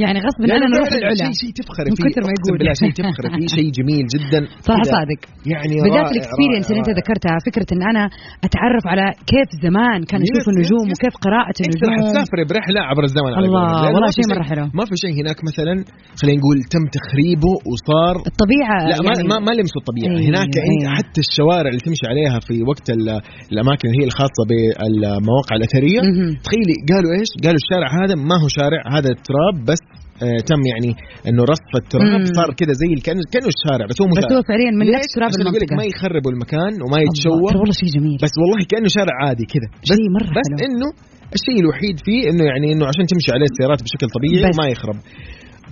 يعني 0.03 0.17
غصب 0.25 0.41
عننا 0.53 0.67
نروح 0.73 0.89
لا 0.91 0.97
لا، 0.97 1.01
العلا 1.01 1.25
شيء 1.25 1.35
شيء 1.41 1.51
تفخري 1.59 1.87
من 1.91 1.97
فيه 1.99 2.09
كثر 2.13 2.23
ما 2.29 2.33
يقول. 2.37 2.55
بالله 2.59 2.75
شيء 2.83 2.91
تفخري 2.99 3.27
فيه 3.39 3.47
شيء 3.57 3.67
جميل 3.79 4.05
جدا 4.15 4.41
كذا. 4.67 4.83
صادق 4.95 5.19
يعني 5.53 5.73
بالذات 5.83 6.09
ال 6.15 6.20
experience 6.20 6.65
اللي 6.69 6.81
انت 6.83 6.91
ذكرتها 7.01 7.35
فكرة 7.47 7.67
إن 7.75 7.83
أنا 7.91 8.03
أتعرف 8.47 8.83
على 8.91 9.05
كيف 9.31 9.49
زمان 9.65 9.99
يشوفوا 10.25 10.51
يس، 10.53 10.53
النجوم. 10.53 10.85
وكيف 10.91 11.15
قراءة 11.25 11.55
إنت 11.67 11.81
راح 11.87 11.95
النجوم 11.97 12.11
تسافري 12.13 12.43
برحلة 12.51 12.81
عبر 12.89 13.03
الزمن 13.09 13.31
الله، 13.39 13.67
والله 13.93 14.09
شيء 14.17 14.25
مرة 14.33 14.45
حلو. 14.51 14.65
ما 14.79 14.83
في 14.89 14.95
شيء 15.03 15.13
هناك 15.21 15.37
مثلا 15.49 15.73
خلينا 16.19 16.37
نقول 16.41 16.57
تم 16.73 16.83
تخريبه 16.97 17.53
وصار 17.71 18.15
الطبيعة 18.31 18.77
لا 18.91 18.97
ما 19.07 19.11
يعني 19.17 19.45
ما, 19.47 19.51
لمسوا 19.59 19.79
الطبيعة 19.83 20.09
أيوة، 20.11 20.21
هناك 20.29 20.51
أيوة. 20.69 20.89
حتى 20.97 21.19
الشوارع 21.27 21.69
اللي 21.71 21.83
تمشي 21.87 22.05
عليها 22.11 22.37
في 22.47 22.55
وقت 22.71 22.87
ال- 22.95 23.19
الأماكن 23.53 23.85
اللي 23.89 23.97
هي 24.01 24.05
الخاصة 24.11 24.41
بالمواقع 24.79 25.53
الأثرية. 25.59 25.99
تخيلي 26.45 26.75
قالوا 26.91 27.11
إيش؟ 27.19 27.29
قالوا 27.45 27.59
الشارع 27.63 27.89
هذا 28.01 28.15
ما 28.29 28.35
هو 28.41 28.47
شارع 28.59 28.81
هذا 28.95 29.09
التراب 29.15 29.55
بس 29.69 29.81
آه 30.25 30.39
تم 30.49 30.61
يعني 30.71 30.91
إنه 31.27 31.41
رصف 31.53 31.71
التراب. 31.81 32.21
صار 32.39 32.49
كذا 32.59 32.73
زي 32.81 32.89
كانه 33.07 33.23
كأنه 33.33 33.49
الشارع 33.55 33.85
بس 33.89 33.97
هو 34.01 34.05
مو 34.09 34.15
بس 34.19 34.31
هو 34.37 34.41
فعليا 34.49 34.71
من؟ 34.79 34.85
نفس 34.97 35.11
تراب 35.15 35.31
المنطقة 35.39 35.73
ما 35.81 35.85
يخربوا 35.91 36.31
المكان 36.33 36.73
وما 36.83 36.97
يتشوه 37.05 37.41
والله 37.57 37.73
شيء 37.81 37.89
جميل 37.97 38.17
بس 38.25 38.33
والله 38.41 38.59
كأنه 38.71 38.89
شارع 38.97 39.15
عادي 39.23 39.45
كذا 39.53 39.67
بس 39.81 39.89
شيء 39.91 40.07
مرة 40.17 40.31
بس. 40.37 40.49
إنه 40.67 40.89
الشيء 41.37 41.57
الوحيد 41.63 41.95
فيه 42.05 42.21
إنه 42.29 42.43
يعني 42.51 42.67
إنه 42.73 42.85
عشان 42.91 43.05
تمشي 43.11 43.29
عليه 43.35 43.47
السيارات 43.51 43.79
بشكل 43.85 44.07
طبيعي. 44.15 44.43
وما 44.51 44.65
يخرب 44.73 44.97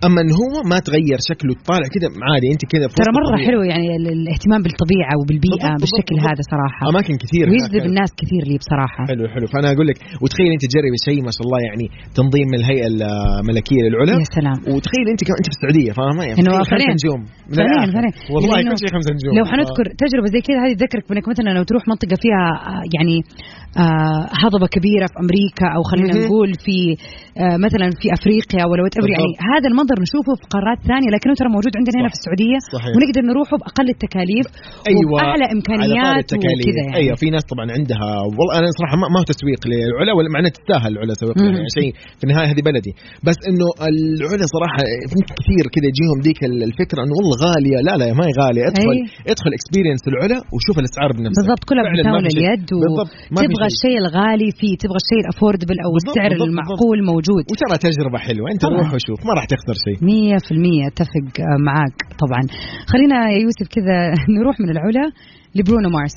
أما 0.06 0.20
ان 0.24 0.32
هو 0.42 0.54
ما 0.72 0.78
تغير 0.88 1.20
شكله 1.32 1.54
طالع 1.72 1.88
كذا 1.96 2.08
عادي 2.30 2.48
أنت 2.56 2.64
كذا 2.74 2.86
ترى 3.00 3.12
مرة 3.18 3.28
الطبيعة. 3.28 3.48
حلو 3.50 3.62
يعني 3.72 3.88
ال- 4.00 4.12
الاهتمام 4.20 4.62
بالطبيعة 4.66 5.14
وبالبيئة 5.20 5.68
بالضبط، 5.72 5.82
بالشكل 5.84 6.14
بالضبط. 6.16 6.32
هذا 6.32 6.42
صراحة 6.54 6.82
اماكن 6.92 7.14
كثير 7.24 7.46
ويجذب. 7.52 7.84
الناس 7.92 8.12
كثير 8.22 8.42
لي 8.50 8.56
بصراحة 8.64 9.02
حلو 9.12 9.24
حلو 9.34 9.46
فأنا 9.54 9.68
أقول 9.74 9.86
لك 9.92 9.98
وتخيل 10.24 10.50
أنت 10.56 10.64
تجربي 10.72 10.98
شيء 11.08 11.20
ما 11.28 11.32
شاء 11.36 11.44
الله 11.48 11.60
يعني 11.68 11.86
تنظيم 12.20 12.46
من 12.52 12.58
الهيئة 12.62 12.88
الملكية 12.94 13.82
للعلا 13.86 14.14
يا 14.24 14.30
سلام 14.40 14.58
وتخيل 14.76 15.06
أنت 15.14 15.22
كمان 15.28 15.38
أنت 15.42 15.48
في 15.52 15.56
السعودية 15.58 15.92
فاهمة 16.00 16.22
يعني 16.30 16.40
خمسة 16.42 16.70
فعليا. 16.72 16.92
نجوم 17.00 17.22
فعليا. 17.58 17.86
فعليا 17.96 18.12
والله 18.34 18.56
لأنه 18.58 18.72
كل 18.74 18.80
شيء 18.84 18.92
خمسة 18.96 19.10
نجوم 19.18 19.34
لو 19.40 19.46
حنذكر 19.52 19.86
تجربة 20.04 20.28
زي 20.36 20.42
كذا 20.48 20.58
هذه 20.64 20.74
تذكرك 20.82 21.04
بأنك 21.10 21.26
مثلا 21.34 21.50
لو 21.58 21.64
تروح 21.70 21.84
منطقة 21.92 22.16
فيها 22.24 22.44
آه، 22.72 22.84
يعني 22.96 23.18
آه، 23.84 24.22
هضبة 24.44 24.68
كبيرة 24.76 25.06
في 25.12 25.18
أمريكا 25.24 25.68
أو 25.76 25.82
خلينا. 25.92 26.12
نقول 26.26 26.50
في 26.66 26.78
آه، 27.44 27.58
مثلا 27.66 27.88
في 28.02 28.08
أفريقيا 28.18 28.64
ولا 28.70 28.82
يعني. 29.16 29.34
هذا 29.54 29.66
المنظر 29.88 30.06
نشوفه 30.08 30.34
في 30.42 30.46
قارات 30.56 30.80
ثانية 30.92 31.10
لكنه 31.16 31.34
ترى 31.40 31.50
موجود 31.58 31.74
عندنا 31.80 31.96
هنا. 32.00 32.10
في 32.14 32.18
السعودية 32.20 32.58
صحيح. 32.76 32.94
ونقدر 32.96 33.22
نروحه 33.32 33.56
بأقل 33.62 33.88
التكاليف 33.96 34.46
أيوه 34.92 35.10
واعلى 35.14 35.46
إمكانيات 35.56 36.28
وكذا 36.34 36.82
يعني 36.84 36.96
أيوه 37.00 37.16
في 37.22 37.28
ناس 37.36 37.44
طبعا 37.52 37.66
عندها 37.78 38.08
والله 38.38 38.54
أنا 38.60 38.68
صراحة 38.80 38.96
ما, 39.02 39.06
ما 39.14 39.20
هو 39.22 39.26
تسويق 39.34 39.62
للعلا 39.72 40.12
ولا 40.18 40.30
معناه 40.36 40.52
تستاهل 40.58 40.92
العلا 40.96 41.14
سويق 41.22 41.36
لها، 41.38 41.50
مم. 41.52 41.58
يعني 41.60 41.72
شيء 41.80 41.92
في 42.20 42.24
النهاية 42.26 42.48
هذه 42.52 42.62
بلدي 42.70 42.92
بس 43.28 43.38
إنه 43.50 43.68
العلا 43.90 44.46
صراحة 44.56 44.82
في 45.12 45.20
كثير 45.40 45.64
كذا 45.76 45.88
يجيهم 45.92 46.18
ذيك 46.28 46.40
الفكرة 46.70 47.00
إنه 47.04 47.14
والله 47.18 47.36
غالية 47.46 47.78
لا 47.88 47.94
لا 48.02 48.06
ما 48.20 48.24
هي 48.28 48.34
غالية 48.42 48.64
ادخل 48.72 48.92
أي. 48.96 49.02
ادخل 49.34 49.52
experience 49.58 50.02
العلا 50.12 50.38
وشوف 50.54 50.76
الأسعار 50.82 51.10
بنفسك 51.18 51.40
بالضبط 51.42 51.64
كلها 51.70 51.84
شيء. 51.88 52.38
اليد 52.38 52.66
بالضبط 52.84 53.10
وتبغى 53.34 53.68
شيء. 53.68 53.74
الشيء 53.76 53.98
الغالي 54.04 54.50
فيه 54.60 54.74
تبغى 54.84 55.00
الشيء 55.04 55.22
ال 55.26 55.30
affordable 55.30 55.78
أو 55.86 55.90
بالضبط، 55.96 56.16
السعر 56.16 56.32
بالضبط، 56.32 56.50
المعقول 56.50 56.98
موجود 57.12 57.44
وترى 57.52 57.76
تجربة 57.88 58.18
حلوة 58.28 58.48
أنت. 58.54 58.64
روح 58.78 58.90
وشوف 58.96 59.20
ما 59.28 59.34
راح 59.38 59.46
تخسر 59.54 59.76
شيء 59.86 60.06
مية 60.06 60.38
في 60.46 60.52
المية 60.52 60.88
أتفق 60.88 61.28
آه، 61.40 61.58
معاك 61.68 61.98
طبعا. 62.24 62.42
خلينا 62.92 63.30
يا 63.32 63.38
يوسف 63.44 63.68
كذا 63.76 63.98
نروح 64.40 64.60
من 64.60 64.70
العلا 64.70 65.12
لبرونو 65.56 65.90
مارس؟ 65.90 66.12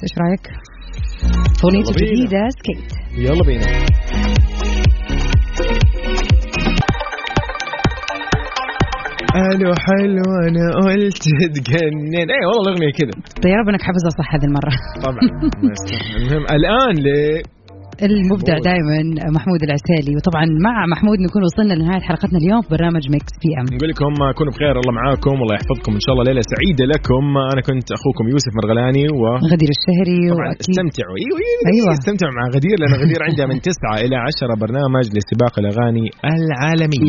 أغنيته 1.65 1.91
يلا 1.91 1.99
بينا. 1.99 2.11
الجديدة 2.11 2.49
Skate. 2.49 2.91
يلا 3.19 3.45
بينا. 3.47 3.67
ألو 9.37 9.73
حلو 9.87 10.23
أنا 10.49 10.93
قلت 10.93 11.23
تجنن. 11.55 12.31
اي 12.31 12.47
والله 12.47 12.73
الأغنية 12.73 12.93
كذا. 12.93 13.11
طيب 13.43 13.53
يا 13.53 13.57
رب 13.57 13.69
إنك 13.69 13.83
حافظها 13.83 14.11
صح 14.19 14.35
هذه 14.35 14.45
المرة. 14.45 14.73
طبعا. 15.05 15.19
المهم 16.17 16.45
الآن 16.57 16.95
ل 17.05 17.09
المبدع. 18.09 18.57
دائما 18.71 18.99
محمود 19.37 19.61
العسيلي 19.69 20.13
وطبعا 20.17 20.45
مع 20.67 20.77
محمود 20.93 21.19
نكون 21.27 21.43
وصلنا 21.49 21.75
لنهاية 21.79 22.03
حلقتنا 22.11 22.39
اليوم 22.43 22.61
في 22.65 22.69
برنامج 22.77 23.05
Mix 23.15 23.33
PM 23.43 23.67
نقول 23.77 23.89
لكم 23.93 24.13
كونوا 24.39 24.53
بخير 24.55 24.75
الله 24.81 24.93
معاكم 25.01 25.35
والله 25.41 25.55
يحفظكم. 25.59 25.93
إن 25.99 26.03
شاء 26.05 26.13
الله 26.15 26.25
ليلة 26.31 26.43
سعيدة 26.53 26.85
لكم. 26.95 27.25
أنا 27.53 27.61
كنت 27.69 27.89
أخوكم 27.99 28.25
يوسف 28.33 28.53
مرغلاني 28.59 29.05
و 29.21 29.23
غدير 29.55 29.71
الشهري 29.77 30.23
وأكيد 30.37 30.75
استمتعوا. 30.75 31.17
أيوه 31.23 31.39
أيوه 31.47 31.69
أيوة. 31.75 31.91
استمتعوا 31.99 32.35
مع 32.39 32.45
غدير 32.57 32.77
لأن 32.81 32.95
غدير 33.03 33.21
عندها 33.29 33.47
من 33.53 33.57
9 33.69 33.95
إلى 34.05 34.17
10 34.29 34.53
برنامج 34.65 35.05
لسباق 35.17 35.55
الأغاني 35.63 36.07
العالمية. 36.39 37.01